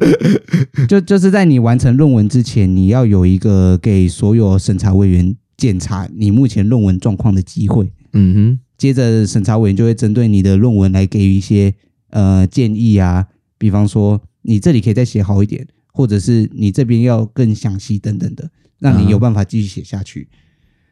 [0.86, 7.90] 就就是在你完成论文之前，你要有一个给所有审查委员检查你目前论文状况的机会。
[8.12, 11.72] 嗯哼，接着审查委员就会针对你的论文来给予一些
[12.12, 13.26] 呃建议啊，
[13.58, 14.22] 比方说。
[14.44, 20.26] 你这里可以再写好一点，或者是你这边要更详细等等的，让你有办法继续写下去。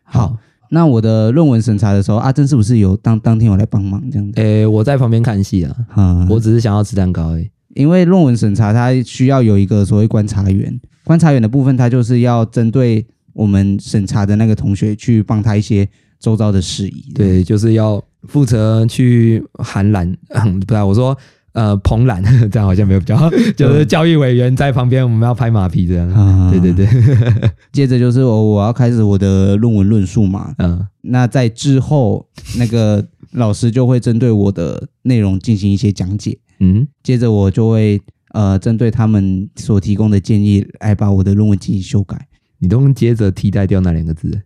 [0.05, 0.37] 好，好，
[0.71, 4.41] 那我的论文审查的时候，阿珍是不是有当当天有来帮忙这样子？
[4.41, 7.51] 诶，我在旁边看戏啊，嗯，我只是想要吃蛋糕而已。
[7.75, 15.89] 因为论文审查它需要有一个所谓观察员，观察员的部分，它就是要针对我们审查的那个同学去帮他一些
[16.21, 17.13] 周遭的事宜。
[17.13, 21.17] 对，就是要负责去函览，嗯，不知道我说。
[21.53, 23.29] 呃，彭兰 这样好像没有比较好，
[23.59, 26.09] 就是教育委员在旁边，我们要拍马屁这样。
[26.11, 26.87] 啊、对对对，
[27.73, 30.55] 接着就是我我要开始我的论文论述嘛。
[30.59, 32.25] 嗯，那在之后，
[32.57, 36.39] 那个老师就会针对我的内容进行一些讲解。
[36.61, 38.01] 嗯，接着我就会
[38.33, 42.29] 呃针对他们所提供的建议来把我的论文进行修改。
[42.61, 44.41] 你都能接着替代掉那两个字？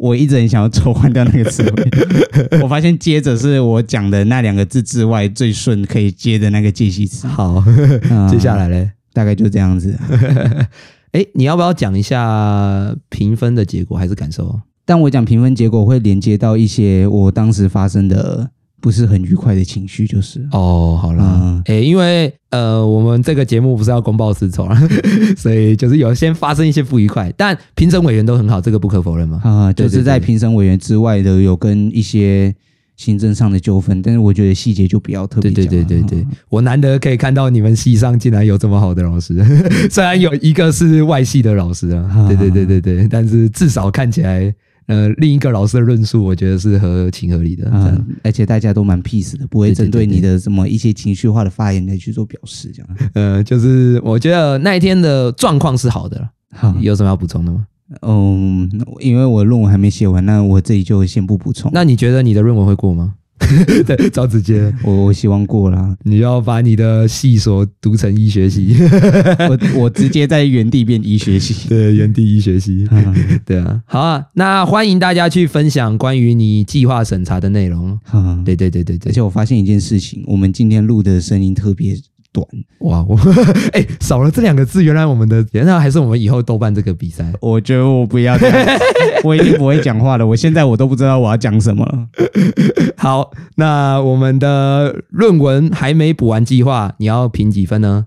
[0.00, 7.26] 我一直很想要抽换掉那个词汇， 我发现接着是我讲的那两个字之外最顺可以接的那个介系词。
[7.26, 7.62] 好，
[8.30, 9.94] 接下来嘞，大概就这样子。
[11.12, 14.58] 哎，你要不要讲一下评分的结果还是感受？
[14.86, 20.40] 但我讲评分结果会连接到一些我当时发生的不是很愉快的情绪，就是。
[20.52, 21.24] 哦，好啦，
[21.66, 21.76] 哎、嗯。
[21.76, 24.80] 欸，因为呃，我们这个节目不是要公报私仇啊，
[25.36, 29.40] 所以就是有先发生一些不愉快，但评审委员都很好，这个不可否认嘛。
[29.44, 32.54] 啊，就是在评审委员之外的有跟一些
[32.96, 35.50] 行政上的纠纷，但是我觉得细节就不要特别。
[35.50, 39.44] 对对对对对，我难得可以看到你们系上竟然有这么好的老师，
[39.90, 44.54] 虽然有一个是外系的老师啊，对对对对对，但是至少看起来。
[44.86, 52.96] 呃，另一个老师的论述，我觉得是合情合理的，嗯，而且大家都蛮 peace 的，不会针对你的什么一些情绪化的发言来去做表示，这样。
[53.14, 57.66] 呃，就是我觉得那一天的状况是好的，好，有什么要补充的吗？
[58.02, 61.70] 嗯，因为我论文还没写完，那我这里就先不补充。
[61.74, 63.14] 那你觉得你的论文会过吗？
[63.86, 65.96] 对，赵子杰，我我希望过了。
[66.04, 68.76] 你要把你的系所读成医学系，
[69.48, 71.68] 我我直接在原地变医学系。
[71.68, 72.86] 对，原地医学系。
[73.44, 77.98] 对啊，好啊，那欢迎大家去分享关于你计划审查的内容。
[78.44, 81.96] 对对对对对，而且我发现一件事情，我们今天录的声音特别。
[82.32, 82.46] 短
[82.80, 83.04] 哇！
[83.08, 83.16] 我
[83.72, 87.30] 哎、欸，少了这两个字，原来我们的原来还是我们以后都办这个比赛。
[87.40, 88.78] 我觉得我不要这样，
[89.24, 90.26] 我已经不会讲话了。
[90.26, 92.06] 我现在我都不知道我要讲什么了。
[92.96, 98.06] 好，那我们的论文还没补完计划，你要评几分呢？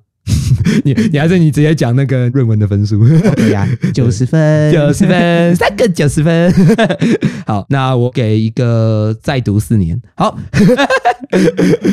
[0.84, 3.00] 你 你还是你直接讲那个论文的分数？
[3.36, 6.54] 对呀， 九十分，九十分，三个九十分。
[7.48, 10.00] 好，那我给一个再读四年。
[10.15, 10.38] 好，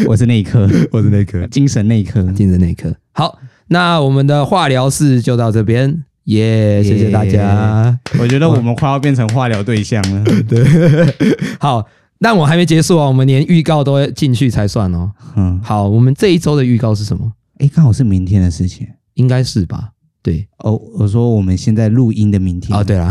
[0.07, 2.94] 我是内科，我是内科，精神内科，精神内科。
[3.12, 7.98] 好，那我们的化疗室就到这边，耶、yeah，谢谢大家。
[8.18, 10.24] 我觉得我们快要变成化疗对象了。
[10.48, 10.64] 对，
[11.59, 11.87] 好，
[12.20, 15.11] 但我还没结束啊，我们连预告都进去才算哦。
[15.37, 17.33] 嗯，好，我们这一周的预告是什么？
[17.61, 19.92] 哎，刚好是明天的事情，应该是吧？
[20.23, 23.11] 对哦，我说我们现在录音的明天哦，对了，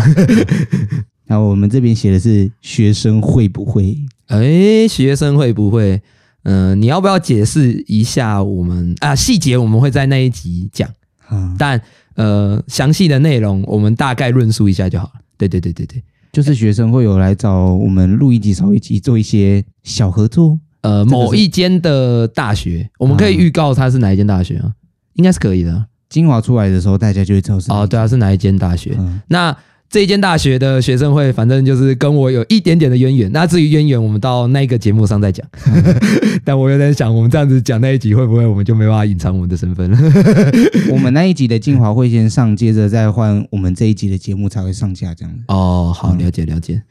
[1.26, 3.98] 然后我们这边写的是学生会不会？
[4.28, 6.02] 哎，学生会不会？
[6.44, 9.16] 嗯、呃，你要不要解释一下我们啊？
[9.16, 10.90] 细节我们会在那一集讲，
[11.32, 11.80] 嗯、但
[12.16, 15.22] 呃，详细的内容我们大概论述一下就好了。
[15.38, 20.60] 对对对对对，就是学生会有来找我们录一集、少一集，做一些小合作。
[20.82, 24.72] 呃，某一间的大学，我们可以预告它是哪一间大学啊？
[25.14, 25.86] 应该是可以的。
[26.10, 27.72] 精华出来的时候，大家就会知道是。
[27.72, 28.96] 哦，对啊，是哪一间大学？
[28.98, 29.56] 嗯、那
[29.90, 33.32] 这一间大学的学生会，反正就是跟我有一点点的渊源。
[33.32, 35.46] 那至于渊源，我们到那个节目上再讲。
[35.68, 35.84] 嗯、
[36.46, 39.98] 但我有点想，我们这样子讲那一集，会不会我们就没办法隐藏我们的身份了？
[40.92, 45.44] 我们那一集的精华会先上，接着再换我们这一集的节目才会上架，这样子。
[45.48, 46.82] 哦，好，了解了解。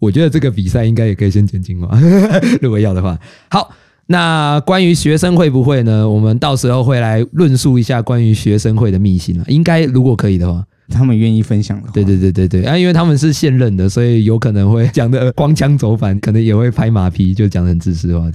[0.00, 1.98] 我觉得这个比赛应该也可以先剪精华，
[2.60, 3.18] 如果要的话。
[3.50, 3.70] 好，
[4.06, 6.08] 那关于学生会不会呢？
[6.08, 9.44] 我们到时候会来论述一下关于学生会的秘辛了。
[9.48, 11.92] 应该如果可以的话，他们愿意分享的话。
[11.94, 18.30] 对对对对对，啊，因为他们是现任的，所以有可能会讲的光腔走板，可能也会拍马屁，就讲的很自私话。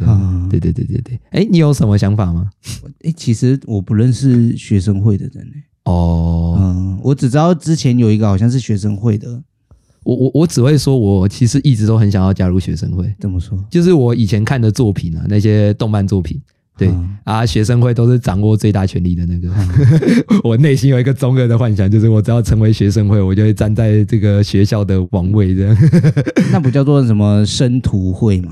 [0.50, 1.20] 对对对对对。
[1.30, 2.50] 哎，你有什么想法吗？
[3.04, 5.54] 哎，其实我不认识学生会的人呢。
[5.84, 9.40] 哦，嗯，我只知道之前有一个好像是学生会的。
[10.04, 13.14] 我我我只会说，我其实一直都很想要加入学生会。
[13.20, 13.58] 怎么说？
[13.70, 16.42] 就是我以前看的作品啊，那些动漫作品，
[16.78, 19.50] 对、嗯、啊，学生会都是掌握最大权力的那个。
[19.50, 25.78] 嗯、 我内心有一个中二的幻想，就是我只要成为学生会，我就会站在这个学校的王位这样。
[26.52, 28.52] 那不叫做什么生徒会吗？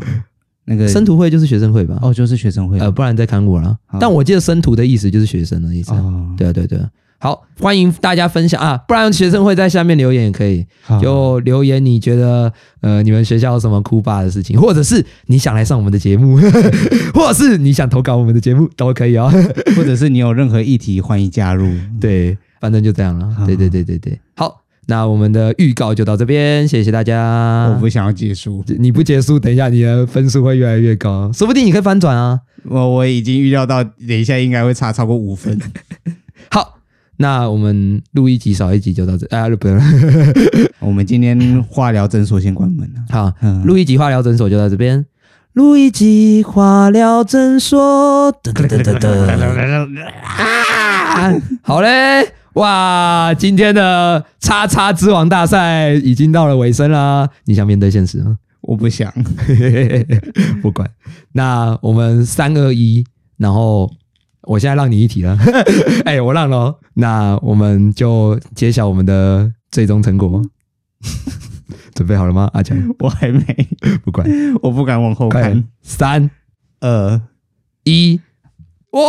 [0.65, 1.97] 那个生徒会就是学生会吧？
[2.01, 2.77] 哦，就是学生会。
[2.77, 3.73] 呃，不然再看我了。
[4.01, 5.93] 但我记得生徒的意思就是学生的意思。
[5.93, 6.77] 哦、对啊，对对。
[7.19, 8.77] 好，欢迎大家分享啊！
[8.87, 10.63] 不然学生会在下面留言也可以，
[11.01, 16.37] 就留言你觉得呃你们学校有什么酷爸的事情，或者是你想来上我们的节目，
[17.15, 19.31] 或者是你想投稿我们的节目都可以哦，
[19.75, 21.67] 或者是你有任何议题欢迎加入，
[21.99, 23.35] 对，反正就这样了。
[23.47, 27.67] 对对对对对，好，那我们的预告就到这边，谢谢大家。
[27.73, 32.41] 我不想要结束，你不结束，等一下你的分数会越来越高，说不定你可以翻转啊！
[32.65, 35.59] 我我已经预料到，等一下应该会差超过五分。
[36.51, 36.76] 好。
[37.19, 39.83] 那我们录一集少一集就到这，啊，不用了。
[40.79, 43.01] 我们今天化疗诊所先关门了。
[43.09, 43.33] 好，
[43.65, 45.03] 录一集化疗诊所就到这边。
[45.53, 48.31] 录一集化疗诊所。
[48.43, 50.05] 噔噔噔噔噔。
[50.21, 51.33] 啊！
[51.63, 53.33] 好嘞，哇！
[53.33, 57.27] 今天的叉叉之王大赛已经到了尾声啦。
[57.45, 58.37] 你想面对现实吗？
[58.61, 59.11] 我不想，
[60.61, 60.87] 不管。
[61.31, 63.03] 那我们三二一，
[63.37, 63.89] 然后。
[64.47, 65.37] 我现在让你一题了，
[66.05, 70.41] 哎、欸，我让了，那我们就揭晓我们的最终成果，
[71.93, 72.49] 准备好了吗？
[72.53, 73.67] 阿强，我还没，
[74.05, 74.25] 不管，
[74.61, 76.31] 我不敢往后看，三
[76.79, 77.21] 二
[77.83, 78.21] 一，
[78.91, 79.01] 哇！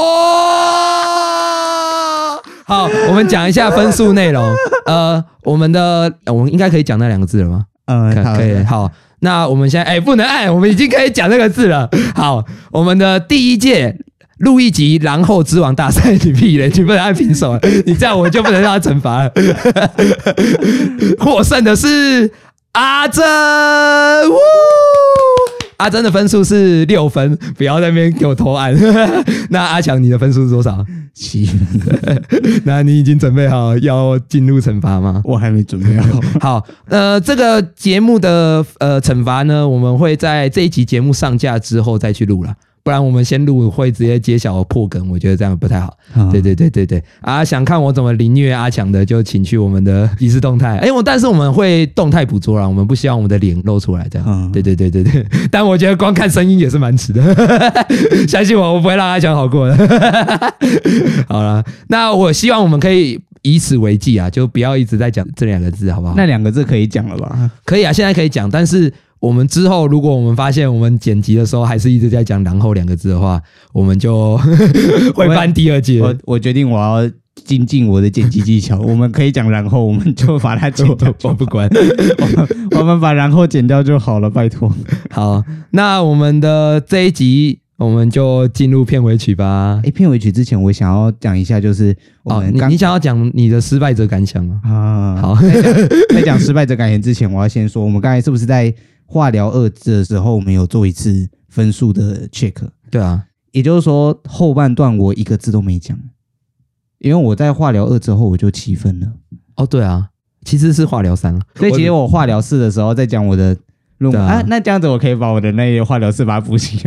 [2.67, 4.45] 好，我们讲一下分数内容，
[4.87, 7.67] 呃，我们的我们应该可以讲那两个字了吗？
[7.87, 8.91] 嗯，可以，好。
[9.21, 11.91] 那我们现在哎，不能按，我们已经可以讲那个字了。
[12.15, 13.99] 好，我们的第一届
[14.39, 19.33] 录一集《然后之王大赛》，你屁嘞， 你不能按平手，你这样我就不能让他惩罚了。
[21.19, 22.31] 获胜的是
[22.73, 23.25] 阿珍，
[25.79, 28.73] 阿珍的分数是六分，不要在那边给我偷按。
[29.51, 30.85] 那阿强，你的分数是多少？
[31.15, 32.23] 七分。
[32.65, 35.21] 那你已经准备好要进入惩罚吗？
[35.25, 36.21] 我还没准备好。
[36.41, 42.55] 好，呃，这个节目的呃惩罚呢，我们会在这一集节目上架之后再去录了。
[42.89, 45.95] 不然我们先录会直接揭晓破梗，我觉得这样不太好。
[46.17, 47.45] 嗯、对对对对对啊！
[47.45, 50.79] 想看我怎么凌虐阿强的，就请去我们的即时动态。
[50.79, 54.27] 哎，我但是我们会动态捕捉啦，我们不希望我们的脸露出来这样。
[54.27, 55.23] 嗯、对对对对对。
[55.53, 57.23] 但我觉得光看声音也是蛮迟的，
[58.27, 59.77] 相信我，我不会让阿强好过的。
[61.29, 66.15] 好了，那我希望我们可以以此为记啊，就不要一直在讲这两个字，好不好？
[66.17, 67.51] 那两个字可以讲了吧？
[67.67, 68.91] 可以啊，现在可以讲，但是。
[69.21, 73.41] 我们之后，如果我们发现我们剪辑的时候还是一直在讲“然后”两个字的话，
[73.73, 74.37] 我们就
[75.15, 76.01] 会翻第二季。
[76.01, 77.11] 我我决定我要
[77.45, 78.79] 精进我的剪辑技巧。
[78.79, 81.13] 我们可以讲“然后”，我们就把它剪掉。
[81.25, 81.69] 我不管，
[82.19, 84.73] 我 们我们把“然后”剪掉就好了，拜托。
[85.11, 89.81] 好，那我们的这一集我们就进入片尾曲吧。
[89.83, 94.61] 诶，片尾曲之前我想要讲一下，就是哦，你你想要讲你的失败者感想吗？
[94.65, 95.39] 啊，好，
[96.11, 98.73] 在讲失败者感言之前，我要先说，我们刚才是不是在？
[99.11, 102.55] 化疗二的时候，我们有做一次分数的 check。
[102.91, 105.99] 对啊，也就是说后半段我一个字都没讲，
[106.99, 109.13] 因为我在化疗二之后我就七分了。
[109.57, 110.11] 哦，对啊，
[110.45, 111.41] 其实是化疗三了。
[111.57, 113.57] 所以其实我化疗四的时候在讲我的。
[114.17, 116.79] 啊，啊，那这样子我可以把我的那些化疗四把它补齐。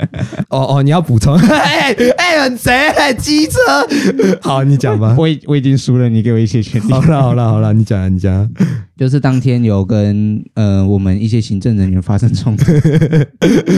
[0.50, 1.34] 哦哦，你要补充？
[1.48, 2.72] 哎哎，很贼，
[3.18, 3.58] 机车。
[4.42, 5.14] 好，你讲吧。
[5.18, 6.92] 我我已经输了，你给我一些权利。
[6.92, 8.48] 好了好了好了，你讲你讲。
[8.96, 12.72] 就是当天有跟呃我们一些行政人员发生冲突，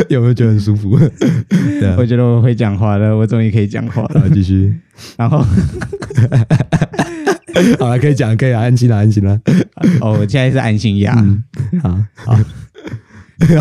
[0.09, 0.99] 有没有觉得很舒服？
[0.99, 4.29] 对啊，我觉得我会讲话了，我终于可以讲话了。
[4.33, 4.75] 继续。
[5.17, 5.39] 然后，
[7.79, 9.39] 好了，可以讲，可以了，安心了，安心了。
[10.01, 11.15] 哦，我现在是安心呀。
[11.83, 12.39] 好好。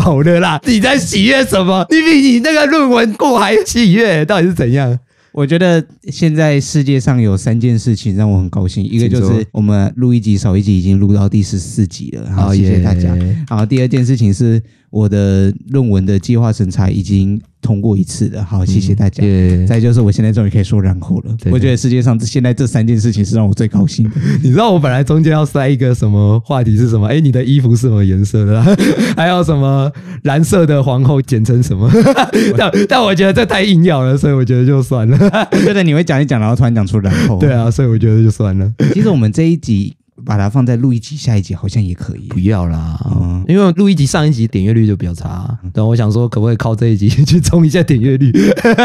[0.00, 0.60] 好的啦！
[0.66, 1.86] 你在喜悦什么？
[1.90, 4.98] 你比你那个论文过还喜悦，到底是怎样？
[5.32, 13.14] 我觉得现在世界上有三件事情让我很高兴，一个就是我们录一集少一集已经录到第十四集了，好，谢谢大家。
[13.48, 14.60] 然后第二件事情是
[14.90, 19.22] 我的论文的计划审查已经通过一次了，好，谢谢大家。
[19.24, 24.16] 嗯、再就是我现在终于可以说然后了，对对对，我觉得世界上现在这三件事情是让我最高兴的。
[24.42, 27.06] 你知道我本来中间要塞一个什么话题是什么？
[27.06, 28.60] 哎，你的衣服是什么颜色的？
[29.16, 29.90] 还有什么
[30.24, 31.88] 蓝色的皇后简称什么？
[32.58, 35.48] 但但我觉得这太硬要了，所以我觉得就算了。
[35.52, 37.38] 我觉得你会讲一讲，然后突然讲出然后。
[37.38, 38.72] 对啊，所以我觉得就算了。
[38.92, 39.94] 其实我们这一集。
[40.24, 42.28] 把它放在录一集，下一集好像也可以。
[42.28, 45.58] 不要啦，嗯、因为录一集上一集点阅率就比较差。
[45.74, 48.32] 然后我想说，可不可以靠这一集 去冲一下点阅率？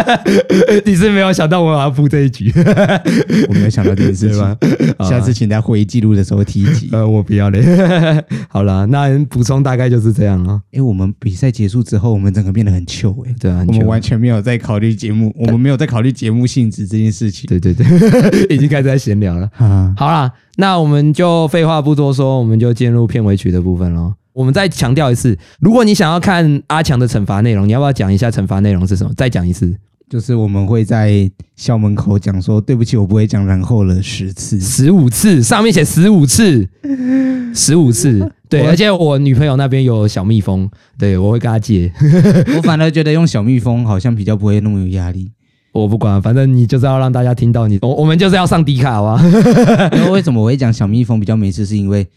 [0.86, 2.52] 你是没有想到我要铺这一局，
[3.50, 4.40] 我没有想到这件事情。
[4.40, 4.58] 吧
[5.10, 6.90] 下次请在会议记录的时候提一提。
[6.92, 7.64] 呃，我不要嘞。
[8.50, 10.62] 好了，那补充大概就是这样啊。
[10.72, 13.36] 因为我们比赛结束之后，我们整个变得很糗哎、欸。
[13.40, 17.48] 对啊，我们完全没有在考虑节目，我们没有在考虑节目性质这件事情。
[17.48, 17.86] 对对对，
[18.56, 19.50] 已经开始在闲聊了。
[19.98, 20.32] 好啦。
[20.58, 24.14] 那我们就废话不多说，我们就进入片尾曲的部分喽。
[24.34, 29.14] 我们再强调一次，如果你想要看阿强的惩罚内容，你要不要讲一下惩罚内容是什么？
[29.16, 29.74] 再讲一次，
[30.10, 36.68] 就是我们会在校门口讲说：“对不起，我不会讲。”然后了十次、十五次，上面写十五次，
[37.54, 38.30] 十五次。
[38.50, 40.70] 对，而且我女朋友那边有小蜜蜂，
[41.00, 41.92] 对，我会跟她借。
[42.58, 45.32] 我反而觉得用小蜜蜂好像比较不会那么有压力。
[45.76, 49.22] 我不管，反正你就是要让大家听到你，我我们就是要上迪卡，好吧？
[49.92, 52.08] 因为为什么我会讲小蜜蜂比较没事，是因为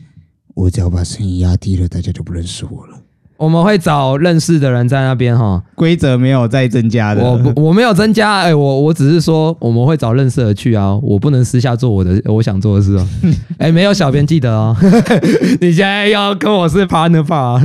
[0.54, 2.96] 我只要把声音压低了，大家就不认识我了。
[3.36, 7.22] 我们会找认识的人在那边哈，规则没有再增加的。
[7.22, 13.06] 我不，我没有增加，哎、欸，我我只是说我们会找认识的去啊，我不能私下做我的我想做的事哦。
[13.59, 14.76] 哎、欸，没有小编记得哦，
[15.61, 17.61] 你现在要跟我是 partner 吧？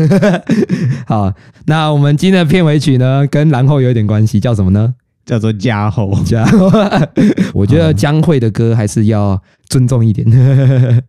[1.05, 1.31] 好，
[1.65, 4.95] 那我们今天的片尾曲呢，跟然后有一点关系，叫什么呢？
[5.25, 6.69] 叫做家后，家后，
[7.53, 10.27] 我觉得江蕙的歌还是要尊重一点。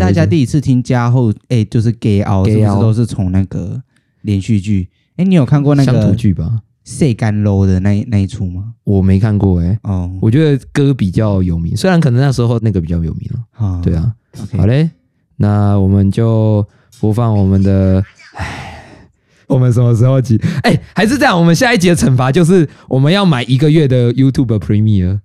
[0.00, 3.80] 大家第一次听加厚，哎、欸，就是 Gay Out，是不是都是从那个
[4.22, 4.88] 连续剧？
[5.12, 6.60] 哎、欸，你有看过那个乡土剧吧？
[6.84, 8.74] 谁甘露的那那一出吗？
[8.82, 13.40] 我没看过、欸，哎，哦，我觉得歌比较有名，虽然可能那时候那个比较有名了。
[13.58, 14.58] 哦、对啊，okay.
[14.58, 14.90] 好嘞，
[15.36, 16.66] 那我们就
[16.98, 18.02] 播放我们的。
[19.52, 20.40] 我们什么时候集？
[20.62, 21.38] 哎、欸，还是这样。
[21.38, 25.20] 我们下一集的惩罚就是我们要买一个月的 YouTube Premiere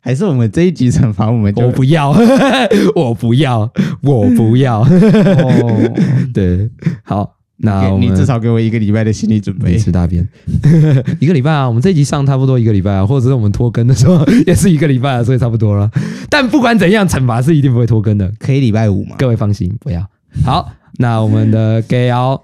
[0.00, 1.52] 还是我们这一集惩罚我们？
[1.56, 2.10] 我不要，
[2.94, 3.70] 我不要，
[4.02, 4.80] 我不要。
[4.80, 5.94] 哦，
[6.32, 6.70] 对，
[7.02, 9.76] 好，那你至少给我一个礼拜的心理准备。
[9.76, 10.26] 吃大便，
[11.20, 11.68] 一个礼拜啊！
[11.68, 15.90] 我们这集上差不多一个礼拜啊，或者是我们拖更的时候也是一个礼拜啊，所以差不多了。
[16.30, 19.16] 但不管怎样，惩罚是一定不会拖更的，可以礼拜五吗？
[19.18, 20.08] 各位放心，不要。
[20.44, 22.42] 好，那我们的 gay 奥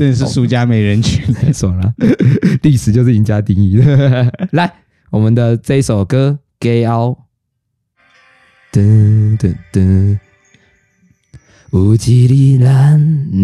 [0.00, 1.92] 真的是输家没人权，爽了。
[2.62, 4.32] 历史就是赢家定义的。
[4.52, 4.72] 来，
[5.10, 7.26] 我们的这一首歌 gay 奥，
[8.72, 10.18] 噔噔噔。
[11.70, 12.98] 有一日咱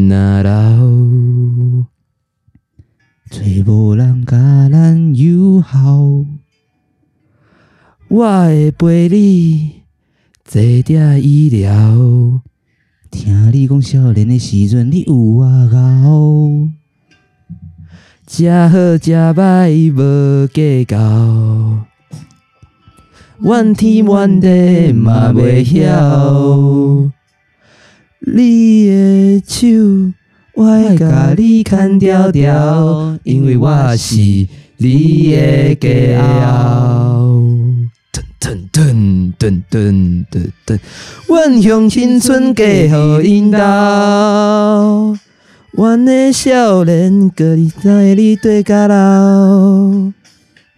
[0.09, 1.85] 若老，
[3.31, 4.39] 找无人甲
[4.73, 6.25] 咱友好，
[8.09, 9.83] 我会陪你
[10.43, 12.41] 坐定医疗。
[13.17, 16.69] 听你讲少年的时阵，你有我熬，
[18.29, 20.99] 食好食歹无计较，
[23.41, 27.11] 怨天怨地嘛袂晓。
[28.21, 30.13] 你的手，
[30.55, 34.17] 我会甲你牵条条，因为我是
[34.77, 36.21] 你的家
[36.53, 37.06] 后。
[39.47, 40.79] 噔噔噔噔，
[41.29, 43.59] 阮向青春嫁予因兜，
[45.71, 48.97] 阮的少年阁你在你对甲老，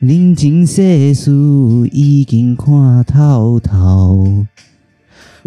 [0.00, 1.30] 人情世事
[1.92, 4.44] 已经看透透。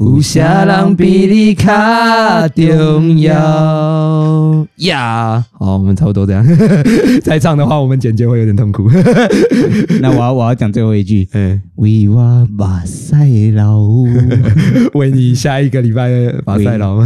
[0.04, 5.46] 有啥人比你卡重要呀？
[5.52, 6.44] 好，我们差不多这样。
[7.22, 8.90] 再唱的话，我们剪接会有点痛苦。
[10.02, 11.30] 那我要我要讲最后一句。
[11.34, 14.08] 嗯，为我目屎流，
[14.96, 16.10] 为你下一个礼拜
[16.48, 17.06] 目屎流。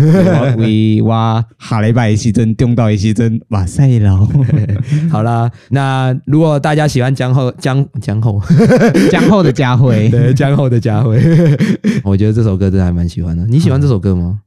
[0.58, 4.30] 为我下礼拜的时阵，中到的时阵目屎流。
[5.12, 8.42] 好啦，那如果大家喜欢江后江江后
[9.12, 11.22] 江后的家辉，对江后的家辉，
[12.06, 12.85] 我觉得这首歌真的。
[12.86, 14.42] 还蛮喜欢的，你喜欢这首歌吗？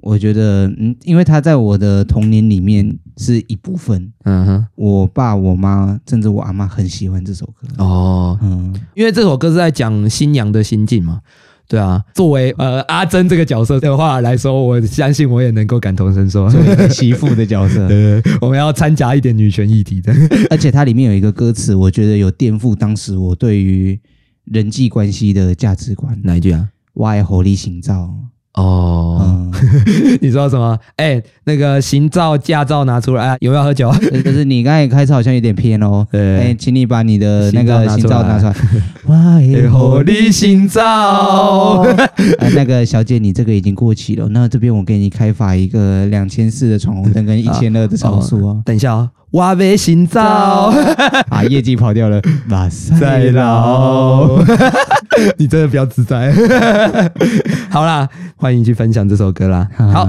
[0.00, 4.12] 我觉得，嗯，因为它在我的童年里面是一部分。
[4.24, 7.66] 嗯哼，我爸、我妈，甚至我阿妈很喜欢这首歌。
[7.82, 11.22] 哦，嗯，因为这首歌是在讲新娘的心境嘛。
[11.66, 16.50] 对啊，作为呃阿珍这个角色的话来说，我相信我也能够感同身受。
[16.90, 20.12] 媳妇的角色， 对，我们要掺杂一点女权议题的。
[20.50, 23.98] 而且它里面有一个歌词，我觉得有颠覆当时我对于
[24.44, 26.20] 人际关系的价值观。
[26.22, 26.68] 哪一句啊？
[26.94, 28.10] 我爱火力行照
[28.54, 29.52] 哦，嗯、
[30.22, 30.78] 你说什么？
[30.94, 33.92] 哎、欸，那个行照驾照拿出来，啊、有没有喝酒？
[34.24, 36.06] 就是你刚才开车好像有点偏哦。
[36.12, 38.54] 哎请你把你的那个行照拿出来。
[39.06, 40.82] 我爱火力行照。
[40.82, 44.28] 啊，那个小姐，你这个已经过期了。
[44.28, 48.62] 那这边我给你开发一个两千四的闯红灯跟一千二的超速哦。
[48.64, 49.10] 等一下哦。
[49.34, 50.72] 我没行照，
[51.28, 54.38] 啊，业绩跑掉了， 马赛劳，
[55.38, 56.32] 你真的比较自在。
[57.68, 59.68] 好啦，欢迎去分享这首歌啦。
[59.76, 60.08] 好，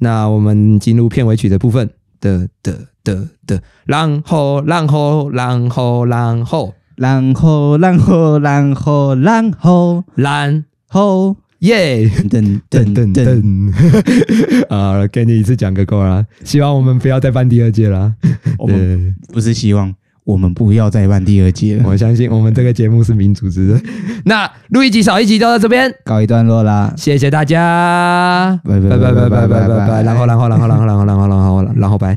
[0.00, 1.88] 那我们进入片尾曲的部分。
[2.18, 2.72] 的的
[3.04, 11.36] 的的，然后然后然后然后然后然后然后然后然后。
[11.66, 12.08] 耶！
[12.30, 16.24] 噔噔噔噔，啊， 给你一次讲个够啦。
[16.44, 18.12] 希望我们不要再办第二届啦。
[18.58, 19.92] 我们不是希望
[20.24, 21.84] 我们不要再办第二届了。
[21.86, 23.80] 我相信我们这个节目是民主制的。
[24.24, 26.92] 那录一集少一集就到这边告一段落啦。
[26.96, 30.02] 谢谢大家，拜拜拜拜拜拜拜拜。
[30.02, 32.14] 然后然后然后然后然后然后然后然后拜。